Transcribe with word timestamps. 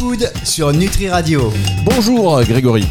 Food 0.00 0.32
sur 0.44 0.72
Nutri 0.72 1.10
Radio. 1.10 1.52
Bonjour 1.84 2.42
Grégory. 2.44 2.86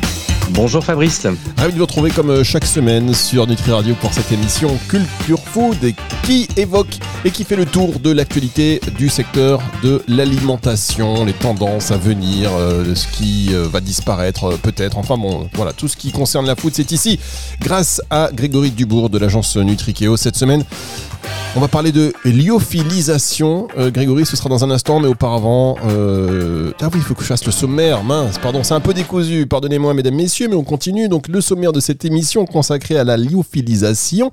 Bonjour 0.52 0.84
Fabrice. 0.84 1.26
Ravi 1.58 1.74
de 1.74 1.80
vous 1.80 1.86
retrouver 1.86 2.12
comme 2.12 2.30
euh, 2.30 2.44
chaque 2.44 2.66
semaine 2.66 3.16
sur 3.16 3.48
Nutri 3.48 3.72
Radio 3.72 3.96
pour 3.96 4.14
cette 4.14 4.32
émission 4.32 4.78
Culture 4.88 5.40
Food 5.40 5.94
qui 6.22 6.48
évoque 6.56 7.00
et 7.26 7.32
qui 7.32 7.46
fait 7.46 7.56
le 7.56 7.66
tour 7.66 8.00
de 8.00 8.12
l'actualité 8.12 8.80
du 8.96 9.10
secteur 9.10 9.60
de 9.82 10.04
l'alimentation, 10.08 11.26
les 11.26 11.34
tendances 11.34 11.90
à 11.90 11.98
venir, 11.98 12.52
euh, 12.54 12.94
ce 12.94 13.08
qui 13.08 13.56
euh, 13.56 13.68
va 13.68 13.82
disparaître 13.82 14.60
peut-être. 14.60 15.00
Enfin 15.00 15.18
bon, 15.18 15.50
voilà, 15.54 15.74
tout 15.74 15.88
ce 15.88 15.98
qui 15.98 16.12
concerne 16.12 16.46
la 16.46 16.56
food, 16.56 16.74
c'est 16.76 16.92
ici 16.92 17.20
grâce 17.60 18.04
à 18.12 18.30
Grégory 18.32 18.70
Dubourg 18.70 19.10
de 19.10 19.18
l'agence 19.18 19.58
Nutrikeo 19.58 20.16
cette 20.16 20.36
semaine. 20.36 20.64
On 21.56 21.62
va 21.62 21.68
parler 21.68 21.92
de 21.92 22.14
lyophilisation. 22.26 23.68
Euh, 23.76 23.90
Grégory, 23.90 24.24
ce 24.24 24.38
sera 24.38 24.50
dans 24.50 24.64
un 24.64 24.70
instant, 24.70 25.00
mais 25.00 25.08
auparavant. 25.08 25.78
Euh, 25.88 26.72
ah 26.80 26.90
oui, 26.94 27.00
il 27.00 27.02
faut 27.02 27.16
que 27.16 27.24
je 27.24 27.28
fasse 27.28 27.44
le 27.44 27.52
sommaire. 27.52 28.04
Mince, 28.04 28.38
pardon, 28.38 28.64
c'est 28.64 28.76
un 28.76 28.80
peu 28.80 28.94
décousu. 28.94 29.48
Pardonnez-moi, 29.48 29.96
mesdames, 29.96 30.14
messieurs, 30.14 30.48
mais 30.48 30.56
on 30.56 30.64
continue. 30.64 31.10
Donc, 31.10 31.28
le 31.28 31.42
sommaire 31.42 31.74
de 31.74 31.80
cette 31.80 32.06
émission 32.06 32.46
consacrée 32.46 32.98
à 32.98 33.04
la 33.04 33.18
lyophilisation. 33.18 34.32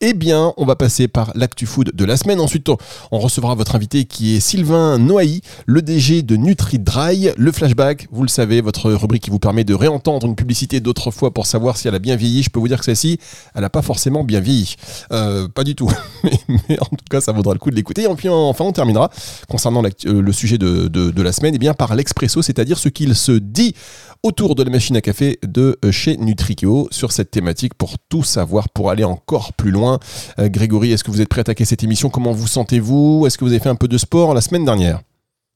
Eh 0.00 0.14
bien, 0.14 0.54
on 0.56 0.64
va 0.64 0.76
passer 0.76 1.08
par 1.08 1.32
l'actu 1.34 1.66
food 1.66 1.90
de 1.94 2.04
la 2.04 2.16
semaine. 2.16 2.40
Ensuite, 2.40 2.68
on 3.10 3.18
recevra 3.18 3.56
votre 3.56 3.74
invité 3.74 4.04
qui 4.04 4.36
est 4.36 4.40
Sylvain 4.40 4.98
Noailly, 4.98 5.42
le 5.66 5.82
DG 5.82 6.22
de 6.22 6.36
NutriDry. 6.36 7.30
Le 7.36 7.50
flashback, 7.50 8.06
vous 8.12 8.22
le 8.22 8.28
savez, 8.28 8.60
votre 8.60 8.92
rubrique 8.92 9.24
qui 9.24 9.30
vous 9.30 9.40
permet 9.40 9.64
de 9.64 9.74
réentendre 9.74 10.28
une 10.28 10.36
publicité 10.36 10.78
d'autrefois 10.78 11.32
pour 11.32 11.46
savoir 11.46 11.76
si 11.76 11.88
elle 11.88 11.96
a 11.96 11.98
bien 11.98 12.14
vieilli. 12.14 12.44
Je 12.44 12.50
peux 12.50 12.60
vous 12.60 12.68
dire 12.68 12.78
que 12.78 12.84
celle-ci, 12.84 13.18
elle 13.56 13.62
n'a 13.62 13.70
pas 13.70 13.82
forcément 13.82 14.22
bien 14.22 14.38
vieilli. 14.38 14.76
Euh, 15.10 15.48
pas 15.48 15.64
du 15.64 15.74
tout. 15.74 15.90
mais 16.68 16.80
en 16.80 16.84
tout 16.86 17.04
cas, 17.10 17.20
ça 17.20 17.32
vaudra 17.32 17.52
le 17.52 17.58
coup 17.58 17.70
de 17.70 17.76
l'écouter. 17.76 18.02
Et 18.02 18.14
puis 18.14 18.28
enfin, 18.28 18.64
on 18.64 18.72
terminera 18.72 19.10
concernant 19.48 19.82
euh, 19.82 20.22
le 20.22 20.32
sujet 20.32 20.58
de, 20.58 21.22
la 21.22 21.32
semaine, 21.32 21.54
et 21.54 21.56
eh 21.56 21.58
bien 21.58 21.74
par 21.74 21.94
l'expresso, 21.94 22.42
c'est-à-dire 22.42 22.78
ce 22.78 22.88
qu'il 22.88 23.14
se 23.14 23.32
dit 23.32 23.74
autour 24.22 24.54
de 24.54 24.62
la 24.62 24.70
machine 24.70 24.96
à 24.96 25.00
café 25.00 25.38
de 25.42 25.78
euh, 25.84 25.92
chez 25.92 26.16
Nutrikeo 26.16 26.88
sur 26.90 27.12
cette 27.12 27.30
thématique 27.30 27.74
pour 27.74 27.98
tout 28.08 28.22
savoir, 28.22 28.68
pour 28.68 28.90
aller 28.90 29.04
encore 29.04 29.52
plus 29.52 29.70
loin. 29.70 29.98
Euh, 30.38 30.48
Grégory, 30.48 30.92
est-ce 30.92 31.04
que 31.04 31.10
vous 31.10 31.20
êtes 31.20 31.28
prêt 31.28 31.40
à 31.40 31.42
attaquer 31.42 31.64
cette 31.64 31.82
émission? 31.82 32.10
Comment 32.10 32.32
vous 32.32 32.46
sentez-vous? 32.46 33.24
Est-ce 33.26 33.38
que 33.38 33.44
vous 33.44 33.50
avez 33.52 33.60
fait 33.60 33.68
un 33.68 33.76
peu 33.76 33.88
de 33.88 33.98
sport 33.98 34.34
la 34.34 34.40
semaine 34.40 34.64
dernière? 34.64 35.00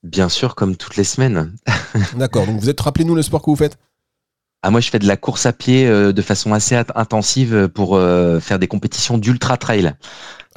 Bien 0.02 0.28
sûr, 0.28 0.54
comme 0.54 0.76
toutes 0.76 0.96
les 0.96 1.04
semaines. 1.04 1.52
D'accord, 2.16 2.46
donc 2.46 2.60
vous 2.60 2.68
êtes, 2.70 2.80
rappelez-nous 2.80 3.14
le 3.14 3.22
sport 3.22 3.42
que 3.42 3.50
vous 3.50 3.56
faites 3.56 3.78
ah, 4.62 4.70
moi, 4.70 4.80
je 4.80 4.90
fais 4.90 4.98
de 4.98 5.06
la 5.06 5.16
course 5.16 5.46
à 5.46 5.52
pied 5.52 5.86
de 5.86 6.22
façon 6.22 6.52
assez 6.52 6.74
intensive 6.74 7.68
pour 7.68 8.00
faire 8.40 8.58
des 8.58 8.66
compétitions 8.66 9.16
d'ultra 9.16 9.56
trail. 9.56 9.94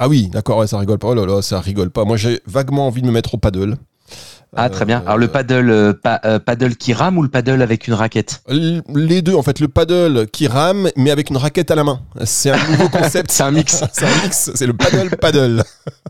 Ah 0.02 0.08
oui, 0.08 0.28
d'accord, 0.28 0.66
ça 0.66 0.78
rigole 0.78 0.98
pas. 0.98 1.08
Oh 1.08 1.14
là 1.14 1.26
là, 1.26 1.42
ça 1.42 1.60
rigole 1.60 1.90
pas. 1.90 2.06
Moi, 2.06 2.16
j'ai 2.16 2.40
vaguement 2.46 2.86
envie 2.86 3.02
de 3.02 3.06
me 3.06 3.12
mettre 3.12 3.34
au 3.34 3.36
paddle. 3.36 3.76
Ah 4.56 4.68
très 4.68 4.84
bien. 4.84 5.02
Alors 5.06 5.18
le 5.18 5.26
euh, 5.26 5.28
paddle, 5.28 5.70
euh, 5.70 5.92
euh, 6.24 6.38
paddle 6.40 6.74
qui 6.74 6.92
rame 6.92 7.18
ou 7.18 7.22
le 7.22 7.28
paddle 7.28 7.62
avec 7.62 7.86
une 7.86 7.94
raquette 7.94 8.42
Les 8.48 9.22
deux 9.22 9.34
en 9.34 9.42
fait. 9.42 9.60
Le 9.60 9.68
paddle 9.68 10.26
qui 10.26 10.48
rame 10.48 10.88
mais 10.96 11.12
avec 11.12 11.30
une 11.30 11.36
raquette 11.36 11.70
à 11.70 11.76
la 11.76 11.84
main. 11.84 12.00
C'est 12.24 12.50
un 12.50 12.70
nouveau 12.70 12.88
concept. 12.92 13.30
c'est 13.30 13.44
un 13.44 13.52
mix. 13.52 13.84
c'est 13.92 14.06
un 14.06 14.22
mix. 14.24 14.50
C'est 14.54 14.66
le 14.66 14.72
paddle 14.72 15.10
paddle. 15.16 15.62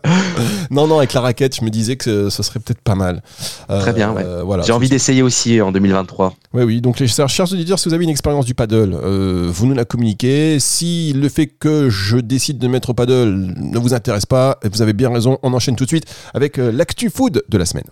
non 0.71 0.87
non 0.87 0.97
avec 0.97 1.13
la 1.13 1.21
raquette, 1.21 1.55
je 1.55 1.63
me 1.63 1.69
disais 1.69 1.95
que 1.95 2.29
ce 2.29 2.43
serait 2.43 2.59
peut-être 2.59 2.81
pas 2.81 2.95
mal. 2.95 3.21
très 3.67 3.93
bien. 3.93 4.11
Ouais. 4.11 4.25
voilà. 4.43 4.63
J'ai 4.63 4.73
envie 4.73 4.89
d'essayer 4.89 5.21
aussi 5.21 5.61
en 5.61 5.71
2023. 5.71 6.33
Oui 6.53 6.63
oui. 6.63 6.81
Donc 6.81 6.99
les 6.99 7.07
chers 7.07 7.51
auditeurs, 7.53 7.77
si 7.77 7.87
vous 7.87 7.93
avez 7.93 8.03
une 8.03 8.09
expérience 8.09 8.45
du 8.45 8.53
paddle, 8.55 8.95
vous 8.95 9.65
nous 9.67 9.75
la 9.75 9.85
communiquez. 9.85 10.59
Si 10.59 11.13
le 11.13 11.29
fait 11.29 11.47
que 11.47 11.89
je 11.89 12.17
décide 12.17 12.57
de 12.57 12.67
mettre 12.67 12.91
au 12.91 12.93
paddle 12.93 13.53
ne 13.57 13.77
vous 13.77 13.93
intéresse 13.93 14.25
pas, 14.25 14.59
vous 14.63 14.81
avez 14.81 14.93
bien 14.93 15.11
raison. 15.11 15.37
On 15.43 15.53
enchaîne 15.53 15.75
tout 15.75 15.83
de 15.83 15.89
suite 15.89 16.05
avec 16.33 16.57
l'actu 16.57 17.09
food 17.09 17.43
de 17.47 17.57
la 17.57 17.65
semaine. 17.65 17.87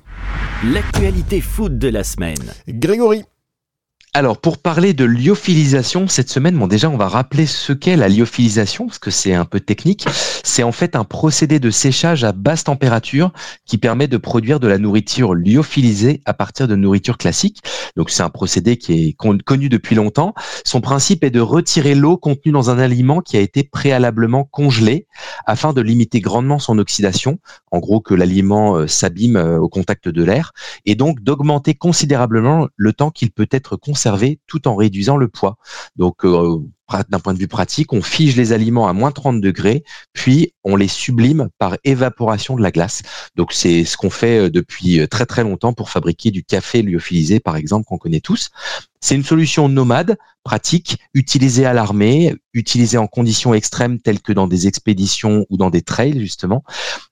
L'actualité 0.74 1.42
food 1.42 1.78
de 1.78 1.90
la 1.90 2.04
semaine. 2.04 2.40
Grégory. 2.68 3.24
Alors, 4.16 4.40
pour 4.40 4.58
parler 4.58 4.96
de 4.96 5.06
lyophilisation, 5.06 6.08
cette 6.08 6.32
semaine, 6.32 6.58
bon, 6.58 6.66
déjà, 6.66 6.90
on 6.90 6.98
va 6.98 7.08
rappeler 7.08 7.46
ce 7.46 7.74
qu'est 7.74 7.96
la 7.96 8.10
lyophilisation, 8.10 8.88
parce 8.88 8.98
que 8.98 9.12
c'est 9.12 9.36
un 9.36 9.46
peu 9.46 9.60
technique. 9.60 10.08
C'est 10.44 10.64
en 10.64 10.72
fait 10.72 10.96
un 10.96 11.04
procédé 11.04 11.60
de 11.60 11.70
séchage 11.70 12.24
à 12.24 12.32
basse 12.32 12.64
température 12.64 13.32
qui 13.68 13.78
permet 13.78 14.08
de 14.08 14.18
produire 14.18 14.60
de 14.60 14.68
la 14.68 14.80
nourriture 14.80 15.36
lyophilisée 15.36 16.22
à 16.26 16.34
partir 16.34 16.68
de 16.68 16.76
nourriture 16.76 17.20
classique. 17.20 17.60
Donc, 17.96 18.10
c'est 18.10 18.24
un 18.24 18.32
procédé 18.32 18.78
qui 18.78 19.10
est 19.10 19.14
connu 19.14 19.70
depuis 19.70 19.96
longtemps. 19.96 20.34
Son 20.66 20.82
principe 20.82 21.24
est 21.24 21.30
de 21.30 21.40
retirer 21.40 21.94
l'eau 21.94 22.18
contenue 22.18 22.52
dans 22.52 22.72
un 22.72 22.80
aliment 22.80 23.22
qui 23.22 23.38
a 23.38 23.42
été 23.42 23.64
préalablement 23.64 24.44
congelé 24.44 25.06
afin 25.46 25.72
de 25.72 25.82
limiter 25.82 26.20
grandement 26.20 26.58
son 26.58 26.80
oxydation. 26.80 27.38
En 27.70 27.78
gros, 27.78 28.02
que 28.02 28.16
l'aliment 28.16 28.76
euh, 28.76 28.88
s'abîme 28.88 29.36
euh, 29.36 29.60
au 29.60 29.70
contact 29.70 30.10
de 30.10 30.24
l'air 30.24 30.52
et 30.88 30.96
donc 30.96 31.22
d'augmenter 31.22 31.76
considérablement 31.76 32.68
le 32.76 32.94
temps 32.94 33.12
qu'il 33.12 33.30
peut 33.30 33.48
être 33.52 33.76
conservé 34.00 34.40
tout 34.48 34.70
en 34.70 34.78
réduisant 34.78 35.18
le 35.18 35.28
poids. 35.28 35.58
Donc, 35.98 36.24
euh, 36.24 36.60
d'un 37.10 37.20
point 37.20 37.34
de 37.34 37.40
vue 37.40 37.50
pratique, 37.50 37.92
on 37.92 38.02
fige 38.02 38.38
les 38.38 38.54
aliments 38.54 38.88
à 38.88 38.94
moins 38.94 39.12
30 39.12 39.42
degrés, 39.42 39.84
puis 40.14 40.54
on 40.64 40.78
les 40.78 40.88
sublime 40.88 41.50
par 41.60 41.76
évaporation 41.84 42.56
de 42.56 42.62
la 42.62 42.72
glace. 42.72 43.02
Donc 43.36 43.52
c'est 43.52 43.84
ce 43.84 43.98
qu'on 43.98 44.10
fait 44.10 44.46
euh, 44.46 44.50
depuis 44.50 45.02
euh, 45.02 45.08
très 45.08 45.26
très 45.26 45.44
longtemps 45.44 45.74
pour 45.74 45.90
fabriquer 45.90 46.32
du 46.32 46.46
café 46.46 46.82
lyophilisé, 46.82 47.42
par 47.42 47.58
exemple, 47.58 47.86
qu'on 47.86 47.98
connaît 47.98 48.22
tous. 48.22 48.50
C'est 49.02 49.16
une 49.16 49.24
solution 49.26 49.68
nomade, 49.68 50.18
pratique, 50.44 50.98
utilisée 51.14 51.66
à 51.66 51.74
l'armée, 51.74 52.36
utilisée 52.54 52.98
en 52.98 53.08
conditions 53.08 53.54
extrêmes 53.54 54.00
telles 54.00 54.22
que 54.22 54.32
dans 54.32 54.48
des 54.48 54.68
expéditions 54.68 55.46
ou 55.50 55.58
dans 55.58 55.70
des 55.70 55.82
trails, 55.82 56.20
justement, 56.20 56.64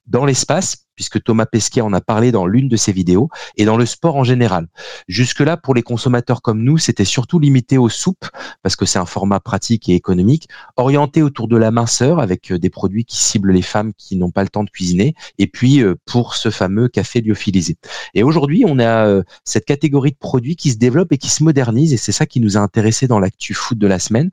dans 0.06 0.24
l'espace, 0.24 0.87
puisque 0.98 1.22
Thomas 1.22 1.46
Pesquet 1.46 1.80
en 1.80 1.92
a 1.92 2.00
parlé 2.00 2.32
dans 2.32 2.44
l'une 2.44 2.68
de 2.68 2.74
ses 2.74 2.90
vidéos, 2.90 3.28
et 3.56 3.64
dans 3.64 3.76
le 3.76 3.86
sport 3.86 4.16
en 4.16 4.24
général. 4.24 4.66
Jusque-là, 5.06 5.56
pour 5.56 5.72
les 5.72 5.82
consommateurs 5.82 6.42
comme 6.42 6.64
nous, 6.64 6.76
c'était 6.76 7.04
surtout 7.04 7.38
limité 7.38 7.78
aux 7.78 7.88
soupes, 7.88 8.26
parce 8.64 8.74
que 8.74 8.84
c'est 8.84 8.98
un 8.98 9.06
format 9.06 9.38
pratique 9.38 9.88
et 9.88 9.94
économique, 9.94 10.48
orienté 10.76 11.22
autour 11.22 11.46
de 11.46 11.56
la 11.56 11.70
minceur, 11.70 12.18
avec 12.18 12.50
euh, 12.50 12.58
des 12.58 12.68
produits 12.68 13.04
qui 13.04 13.16
ciblent 13.16 13.52
les 13.52 13.62
femmes 13.62 13.92
qui 13.96 14.16
n'ont 14.16 14.32
pas 14.32 14.42
le 14.42 14.48
temps 14.48 14.64
de 14.64 14.70
cuisiner, 14.70 15.14
et 15.38 15.46
puis 15.46 15.84
euh, 15.84 15.94
pour 16.04 16.34
ce 16.34 16.50
fameux 16.50 16.88
café 16.88 17.20
lyophilisé. 17.20 17.76
Et 18.14 18.24
aujourd'hui, 18.24 18.64
on 18.66 18.80
a 18.80 19.06
euh, 19.06 19.22
cette 19.44 19.66
catégorie 19.66 20.10
de 20.10 20.16
produits 20.16 20.56
qui 20.56 20.72
se 20.72 20.78
développe 20.78 21.12
et 21.12 21.18
qui 21.18 21.30
se 21.30 21.44
modernise, 21.44 21.92
et 21.92 21.96
c'est 21.96 22.10
ça 22.10 22.26
qui 22.26 22.40
nous 22.40 22.56
a 22.56 22.60
intéressé 22.60 23.06
dans 23.06 23.20
l'actu 23.20 23.54
food 23.54 23.78
de 23.78 23.86
la 23.86 24.00
semaine, 24.00 24.32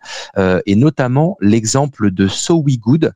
et 0.65 0.75
notamment 0.75 1.37
l'exemple 1.41 2.09
de 2.09 2.27
So 2.27 2.55
We 2.55 2.79
Good, 2.79 3.13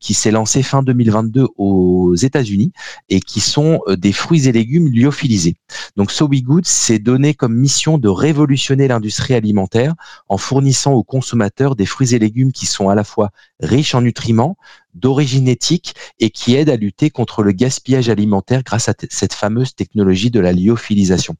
qui 0.00 0.14
s'est 0.14 0.30
lancé 0.30 0.62
fin 0.62 0.82
2022 0.82 1.48
aux 1.58 2.14
États-Unis, 2.14 2.72
et 3.08 3.20
qui 3.20 3.40
sont 3.40 3.80
euh, 3.86 3.96
des 3.96 4.12
fruits 4.12 4.48
et 4.48 4.52
légumes 4.52 4.88
lyophilisés. 4.88 5.56
Donc 5.96 6.10
So 6.10 6.26
We 6.26 6.42
Good 6.42 6.66
s'est 6.66 6.98
donné 6.98 7.34
comme 7.34 7.54
mission 7.54 7.98
de 7.98 8.08
révolutionner 8.08 8.88
l'industrie 8.88 9.34
alimentaire 9.34 9.94
en 10.28 10.38
fournissant 10.38 10.92
aux 10.92 11.04
consommateurs 11.04 11.76
des 11.76 11.86
fruits 11.86 12.14
et 12.14 12.18
légumes 12.18 12.52
qui 12.52 12.66
sont 12.66 12.88
à 12.88 12.94
la 12.94 13.04
fois 13.04 13.30
riches 13.60 13.94
en 13.94 14.02
nutriments, 14.02 14.56
d'origine 14.96 15.46
éthique 15.46 15.94
et 16.18 16.30
qui 16.30 16.56
aident 16.56 16.70
à 16.70 16.76
lutter 16.76 17.10
contre 17.10 17.42
le 17.42 17.52
gaspillage 17.52 18.08
alimentaire 18.08 18.62
grâce 18.62 18.88
à 18.88 18.94
cette 19.10 19.34
fameuse 19.34 19.74
technologie 19.74 20.30
de 20.30 20.40
la 20.40 20.52
lyophilisation. 20.52 21.36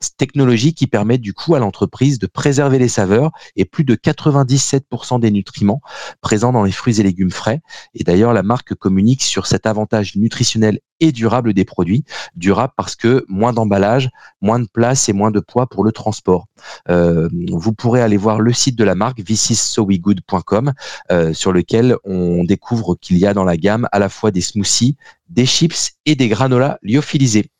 Cette 0.00 0.16
technologie 0.16 0.74
qui 0.74 0.86
permet 0.86 1.18
du 1.18 1.34
coup 1.34 1.54
à 1.54 1.58
l'entreprise 1.58 2.18
de 2.18 2.26
préserver 2.26 2.78
les 2.78 2.88
saveurs 2.88 3.32
et 3.56 3.64
plus 3.64 3.84
de 3.84 3.94
97% 3.94 5.20
des 5.20 5.30
nutriments 5.30 5.80
présents 6.20 6.52
dans 6.52 6.62
les 6.62 6.72
fruits 6.72 7.00
et 7.00 7.02
légumes 7.02 7.30
frais. 7.30 7.60
Et 7.94 8.04
d'ailleurs, 8.04 8.32
la 8.32 8.42
marque 8.42 8.74
communique 8.74 9.22
sur 9.22 9.46
cet 9.46 9.66
avantage 9.66 10.16
nutritionnel 10.16 10.78
et 11.00 11.12
durable 11.12 11.54
des 11.54 11.64
produits. 11.64 12.04
Durable 12.36 12.74
parce 12.76 12.94
que 12.94 13.24
moins 13.28 13.52
d'emballage, 13.52 14.10
moins 14.40 14.60
de 14.60 14.68
place 14.70 15.08
et 15.08 15.12
moins 15.12 15.30
de 15.30 15.40
poids 15.40 15.66
pour 15.66 15.82
le 15.82 15.92
transport. 15.92 16.46
Euh, 16.88 17.28
vous 17.50 17.72
pourrez 17.72 18.02
aller 18.02 18.18
voir 18.18 18.40
le 18.40 18.52
site 18.52 18.76
de 18.76 18.84
la 18.84 18.94
marque 18.94 19.24
thisisssowegood.com 19.24 20.72
euh, 21.10 21.32
sur 21.32 21.52
lequel 21.60 21.96
on 22.04 22.44
découvre 22.44 22.96
qu'il 23.00 23.18
y 23.18 23.26
a 23.26 23.34
dans 23.34 23.44
la 23.44 23.56
gamme 23.56 23.88
à 23.92 23.98
la 23.98 24.08
fois 24.08 24.30
des 24.30 24.40
smoothies, 24.40 24.96
des 25.28 25.46
chips 25.46 25.92
et 26.06 26.14
des 26.14 26.28
granolas 26.28 26.78
lyophilisés. 26.82 27.50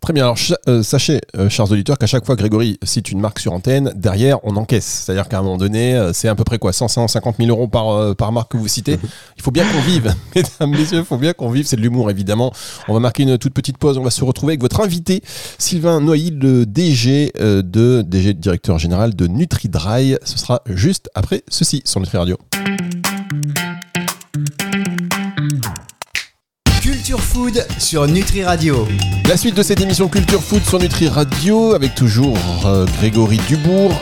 Très 0.00 0.14
bien. 0.14 0.24
Alors, 0.24 0.38
euh, 0.68 0.82
sachez, 0.82 1.20
euh, 1.36 1.50
chers 1.50 1.70
auditeurs, 1.70 1.98
qu'à 1.98 2.06
chaque 2.06 2.24
fois 2.24 2.34
Grégory 2.34 2.78
cite 2.82 3.12
une 3.12 3.20
marque 3.20 3.38
sur 3.38 3.52
antenne, 3.52 3.92
derrière, 3.94 4.38
on 4.44 4.56
encaisse. 4.56 5.04
C'est-à-dire 5.04 5.28
qu'à 5.28 5.38
un 5.38 5.42
moment 5.42 5.58
donné, 5.58 5.94
euh, 5.94 6.12
c'est 6.14 6.28
à 6.28 6.34
peu 6.34 6.44
près 6.44 6.58
quoi 6.58 6.72
100, 6.72 6.88
150 6.88 7.36
000 7.36 7.50
euros 7.50 7.68
par, 7.68 8.16
par 8.16 8.32
marque 8.32 8.52
que 8.52 8.56
vous 8.56 8.68
citez. 8.68 8.98
Il 9.36 9.42
faut 9.42 9.50
bien 9.50 9.64
qu'on 9.70 9.80
vive, 9.82 10.14
mesdames, 10.34 10.70
messieurs, 10.70 10.98
il 10.98 11.04
faut 11.04 11.18
bien 11.18 11.32
qu'on 11.34 11.50
vive. 11.50 11.66
C'est 11.66 11.76
de 11.76 11.82
l'humour, 11.82 12.10
évidemment. 12.10 12.52
On 12.88 12.94
va 12.94 13.00
marquer 13.00 13.22
une 13.22 13.38
toute 13.38 13.54
petite 13.54 13.78
pause. 13.78 13.98
On 13.98 14.02
va 14.02 14.10
se 14.10 14.24
retrouver 14.24 14.52
avec 14.52 14.62
votre 14.62 14.80
invité, 14.80 15.22
Sylvain 15.58 16.00
Noilly, 16.00 16.30
le 16.30 16.66
DG 16.66 17.32
de 17.38 18.02
DG 18.02 18.34
directeur 18.34 18.78
général 18.78 19.14
de 19.14 19.26
NutriDry. 19.26 20.16
Ce 20.24 20.38
sera 20.38 20.62
juste 20.66 21.10
après 21.14 21.42
ceci 21.48 21.82
sur 21.84 22.00
Nutri 22.00 22.18
Radio. 22.18 22.38
Culture 26.82 27.20
Food 27.20 27.64
sur 27.78 28.08
Nutri 28.08 28.42
Radio. 28.42 28.88
La 29.28 29.36
suite 29.36 29.54
de 29.54 29.62
cette 29.62 29.80
émission 29.80 30.08
Culture 30.08 30.42
Food 30.42 30.64
sur 30.64 30.80
Nutri 30.80 31.06
Radio 31.06 31.74
avec 31.74 31.94
toujours 31.94 32.36
euh, 32.64 32.86
Grégory 32.98 33.38
Dubourg. 33.48 33.92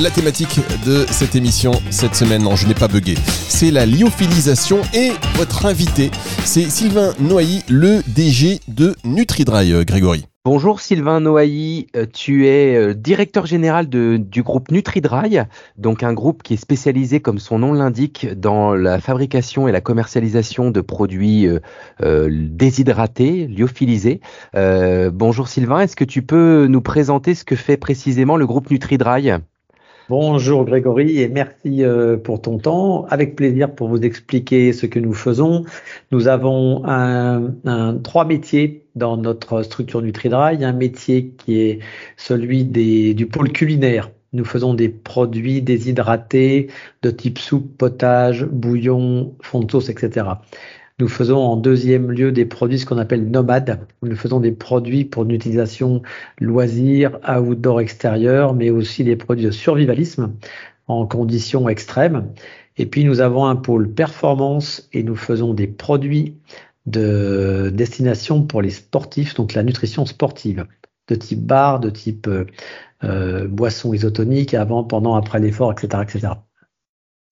La 0.00 0.10
thématique 0.10 0.58
de 0.84 1.06
cette 1.12 1.36
émission 1.36 1.70
cette 1.90 2.16
semaine, 2.16 2.42
non 2.42 2.56
je 2.56 2.66
n'ai 2.66 2.74
pas 2.74 2.88
bugué, 2.88 3.16
c'est 3.48 3.70
la 3.70 3.86
lyophilisation 3.86 4.80
et 4.94 5.12
votre 5.36 5.66
invité, 5.66 6.10
c'est 6.44 6.68
Sylvain 6.68 7.14
Noailly, 7.20 7.62
le 7.68 8.02
DG 8.08 8.58
de 8.66 8.96
NutriDry, 9.04 9.84
Grégory. 9.84 10.24
Bonjour 10.44 10.80
Sylvain 10.80 11.20
Noailly, 11.20 11.86
euh, 11.94 12.04
tu 12.12 12.48
es 12.48 12.76
euh, 12.76 12.94
directeur 12.94 13.46
général 13.46 13.88
du 13.88 14.42
groupe 14.42 14.72
NutriDry, 14.72 15.36
donc 15.78 16.02
un 16.02 16.12
groupe 16.12 16.42
qui 16.42 16.54
est 16.54 16.56
spécialisé, 16.56 17.20
comme 17.20 17.38
son 17.38 17.60
nom 17.60 17.72
l'indique, 17.72 18.26
dans 18.34 18.74
la 18.74 18.98
fabrication 18.98 19.68
et 19.68 19.72
la 19.72 19.80
commercialisation 19.80 20.72
de 20.72 20.80
produits 20.80 21.46
euh, 21.46 22.28
déshydratés, 22.28 23.46
lyophilisés. 23.46 24.20
bonjour 25.12 25.46
Sylvain, 25.46 25.78
est-ce 25.82 25.94
que 25.94 26.02
tu 26.02 26.22
peux 26.22 26.66
nous 26.66 26.82
présenter 26.82 27.36
ce 27.36 27.44
que 27.44 27.54
fait 27.54 27.76
précisément 27.76 28.36
le 28.36 28.44
groupe 28.44 28.68
NutriDry? 28.68 29.30
Bonjour 30.08 30.64
Grégory 30.64 31.20
et 31.20 31.28
merci 31.28 31.84
pour 32.24 32.42
ton 32.42 32.58
temps. 32.58 33.06
Avec 33.08 33.36
plaisir 33.36 33.72
pour 33.72 33.86
vous 33.86 34.00
expliquer 34.00 34.72
ce 34.72 34.86
que 34.86 34.98
nous 34.98 35.14
faisons. 35.14 35.64
Nous 36.10 36.26
avons 36.26 36.82
trois 38.02 38.24
métiers 38.24 38.81
dans 38.96 39.16
notre 39.16 39.62
structure 39.62 40.02
NutriDry. 40.02 40.64
Un 40.64 40.72
métier 40.72 41.28
qui 41.38 41.58
est 41.60 41.78
celui 42.16 42.64
du 42.64 43.26
pôle 43.26 43.52
culinaire. 43.52 44.10
Nous 44.32 44.44
faisons 44.44 44.72
des 44.72 44.88
produits 44.88 45.60
déshydratés 45.60 46.68
de 47.02 47.10
type 47.10 47.38
soupe, 47.38 47.76
potage, 47.76 48.44
bouillon, 48.46 49.34
fond 49.42 49.60
de 49.60 49.70
sauce, 49.70 49.90
etc. 49.90 50.26
Nous 50.98 51.08
faisons 51.08 51.38
en 51.38 51.56
deuxième 51.56 52.10
lieu 52.10 52.32
des 52.32 52.44
produits 52.44 52.78
ce 52.78 52.86
qu'on 52.86 52.98
appelle 52.98 53.28
nomades. 53.28 53.80
Nous 54.02 54.16
faisons 54.16 54.40
des 54.40 54.52
produits 54.52 55.04
pour 55.04 55.24
une 55.24 55.32
utilisation 55.32 56.00
loisir, 56.38 57.18
outdoor 57.28 57.80
extérieur, 57.80 58.54
mais 58.54 58.70
aussi 58.70 59.04
des 59.04 59.16
produits 59.16 59.46
de 59.46 59.50
survivalisme 59.50 60.32
en 60.86 61.06
conditions 61.06 61.68
extrêmes. 61.68 62.28
Et 62.78 62.86
puis 62.86 63.04
nous 63.04 63.20
avons 63.20 63.46
un 63.46 63.56
pôle 63.56 63.92
performance 63.92 64.88
et 64.92 65.02
nous 65.02 65.16
faisons 65.16 65.54
des 65.54 65.66
produits 65.66 66.36
de 66.86 67.70
destination 67.72 68.42
pour 68.42 68.62
les 68.62 68.70
sportifs, 68.70 69.34
donc 69.34 69.54
la 69.54 69.62
nutrition 69.62 70.06
sportive, 70.06 70.66
de 71.08 71.14
type 71.14 71.44
bar, 71.44 71.80
de 71.80 71.90
type 71.90 72.26
euh, 72.28 72.46
euh 73.04 73.48
boisson 73.48 73.92
isotonique, 73.92 74.54
avant, 74.54 74.84
pendant, 74.84 75.14
après 75.14 75.40
l'effort, 75.40 75.72
etc., 75.72 76.02
etc. 76.02 76.28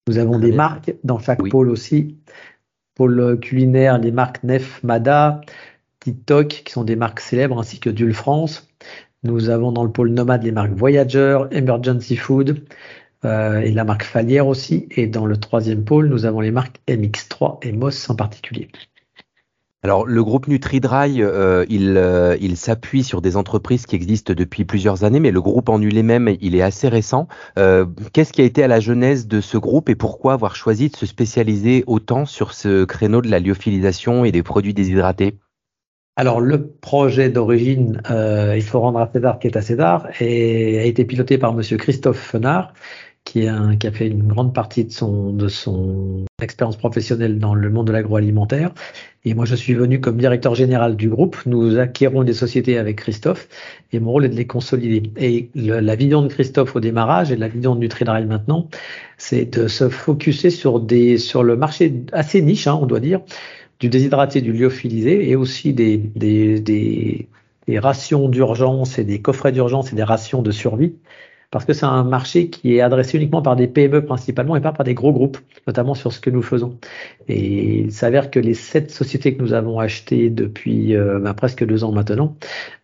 Nous 0.09 0.19
avons 0.19 0.39
des 0.39 0.53
marques 0.53 0.95
dans 1.05 1.19
chaque 1.19 1.47
pôle 1.49 1.69
aussi 1.69 2.19
pôle 3.01 3.41
culinaire, 3.41 3.99
les 3.99 4.13
marques 4.13 4.43
Nef, 4.45 4.83
Mada, 4.83 5.41
TikTok, 6.01 6.49
qui 6.49 6.71
sont 6.71 6.85
des 6.85 6.97
marques 6.97 7.21
célèbres, 7.21 7.59
ainsi 7.59 7.81
que 7.81 7.89
Dule 7.89 8.13
France. 8.13 8.69
Nous 9.23 9.49
avons 9.49 9.73
dans 9.73 9.85
le 9.85 9.91
pôle 9.91 10.11
nomade 10.11 10.43
les 10.43 10.53
marques 10.53 10.73
Voyager, 10.73 11.39
Emergency 11.51 12.17
Food 12.17 12.63
euh, 13.25 13.61
et 13.61 13.73
la 13.73 13.85
marque 13.85 14.03
Falière 14.05 14.47
aussi. 14.47 14.87
Et 14.91 15.07
dans 15.07 15.25
le 15.25 15.39
troisième 15.39 15.83
pôle, 15.83 16.09
nous 16.09 16.27
avons 16.27 16.41
les 16.41 16.51
marques 16.51 16.79
MX3 16.89 17.67
et 17.67 17.73
Moss 17.73 18.11
en 18.11 18.17
particulier. 18.17 18.69
Alors, 19.83 20.05
le 20.05 20.23
groupe 20.23 20.47
NutriDry, 20.47 21.23
euh, 21.23 21.65
il, 21.71 21.97
euh, 21.97 22.37
il 22.39 22.59
s'appuie 22.59 23.03
sur 23.03 23.23
des 23.23 23.39
entreprises 23.39 23.87
qui 23.87 23.97
existent 23.97 24.35
depuis 24.35 24.67
plusieurs 24.67 25.05
années, 25.05 25.21
mais 25.21 25.31
le 25.31 25.41
groupe 25.41 25.71
en 25.71 25.79
lui-même, 25.79 26.37
il 26.43 26.55
est 26.55 26.61
assez 26.61 26.87
récent. 26.89 27.29
Euh, 27.59 27.87
qu'est-ce 28.13 28.35
qui 28.35 28.43
a 28.43 28.45
été 28.45 28.63
à 28.63 28.69
la 28.69 28.79
genèse 28.79 29.27
de 29.27 29.41
ce 29.41 29.57
groupe 29.57 29.89
et 29.89 29.95
pourquoi 29.95 30.35
avoir 30.35 30.55
choisi 30.55 30.91
de 30.91 30.97
se 30.97 31.07
spécialiser 31.07 31.85
autant 31.87 32.27
sur 32.27 32.53
ce 32.53 32.85
créneau 32.85 33.23
de 33.23 33.31
la 33.31 33.41
lyophilisation 33.41 34.27
et 34.27 34.33
des 34.33 34.43
produits 34.43 34.75
déshydratés? 34.75 35.39
Alors 36.17 36.43
le 36.43 36.67
projet 36.67 37.31
d'origine, 37.31 38.03
il 38.11 38.63
faut 38.63 38.81
rendre 38.81 38.99
à 38.99 39.09
César 39.11 39.39
qui 39.39 39.47
est 39.47 39.57
à 39.57 39.63
César, 39.63 40.09
et 40.21 40.79
a 40.79 40.85
été 40.85 41.07
piloté 41.07 41.39
par 41.39 41.55
Monsieur 41.55 41.79
Christophe 41.79 42.19
Fenard, 42.19 42.75
qui, 43.25 43.47
qui, 43.79 43.87
a 43.87 43.93
fait 43.93 44.09
une 44.09 44.27
grande 44.27 44.55
partie 44.55 44.85
de 44.85 44.91
son, 44.91 45.33
de 45.33 45.49
son 45.49 46.25
expérience 46.43 46.77
professionnelle 46.77 47.39
dans 47.39 47.55
le 47.55 47.71
monde 47.71 47.87
de 47.87 47.93
l'agroalimentaire. 47.93 48.73
Et 49.25 49.35
moi, 49.35 49.45
je 49.45 49.55
suis 49.55 49.75
venu 49.75 50.01
comme 50.01 50.17
directeur 50.17 50.55
général 50.55 50.97
du 50.97 51.09
groupe. 51.09 51.37
Nous 51.47 51.79
acquérons 51.79 52.25
des 52.25 52.33
sociétés 52.33 52.79
avec 52.79 52.97
Christophe 52.97 53.49
et 53.93 54.01
mon 54.01 54.13
rôle 54.13 54.25
est 54.25 54.31
de 54.31 54.37
les 54.37 54.47
consolider. 54.47 55.03
Et 55.17 55.51
la 55.55 55.95
vision 55.95 56.23
de 56.23 56.29
Christophe 56.29 56.75
au 56.75 56.81
démarrage 56.81 57.31
et 57.31 57.37
la 57.37 57.49
vision 57.49 57.75
de 57.75 57.81
Nutridrive 57.81 58.27
maintenant, 58.27 58.69
c'est 59.19 59.45
de 59.59 59.69
se 59.69 59.89
focuser 59.89 60.51
sur, 60.51 60.81
des, 60.81 61.19
sur 61.19 61.43
le 61.43 61.57
marché 61.57 62.03
assez 62.13 62.41
niche, 62.41 62.67
hein, 62.67 62.79
on 62.81 62.87
doit 62.87 63.01
dire, 63.01 63.21
du 63.79 63.89
déshydraté, 63.89 64.41
du 64.41 64.53
lyophilisé 64.53 65.29
et 65.29 65.37
aussi 65.37 65.73
des, 65.75 65.99
des, 65.99 66.61
des 66.61 67.79
rations 67.79 68.29
d'urgence 68.29 68.99
et 68.99 69.05
des 69.05 69.21
coffrets 69.21 69.53
d'urgence 69.53 69.93
et 69.93 69.97
des 69.97 70.03
rations 70.03 70.43
de 70.43 70.51
survie 70.51 70.95
parce 71.51 71.65
que 71.65 71.73
c'est 71.73 71.87
un 71.87 72.05
marché 72.05 72.49
qui 72.49 72.77
est 72.77 72.81
adressé 72.81 73.19
uniquement 73.19 73.43
par 73.43 73.57
des 73.57 73.67
PME 73.67 74.05
principalement 74.05 74.55
et 74.57 74.61
pas 74.61 74.73
par 74.73 74.85
des 74.85 74.95
gros 74.95 75.13
groupes, 75.13 75.39
notamment 75.67 75.95
sur 75.95 76.13
ce 76.13 76.21
que 76.21 76.31
nous 76.31 76.43
faisons. 76.43 76.79
Et 77.29 77.81
il 77.81 77.93
s'avère 77.93 78.31
que 78.31 78.39
les 78.39 78.55
sept 78.55 78.91
sociétés 78.91 79.35
que 79.37 79.43
nous 79.43 79.53
avons 79.53 79.81
achetées 79.81 80.31
depuis 80.31 80.95
euh, 80.95 81.19
bah, 81.19 81.35
presque 81.35 81.65
deux 81.67 81.83
ans 81.83 81.93
maintenant 81.93 82.37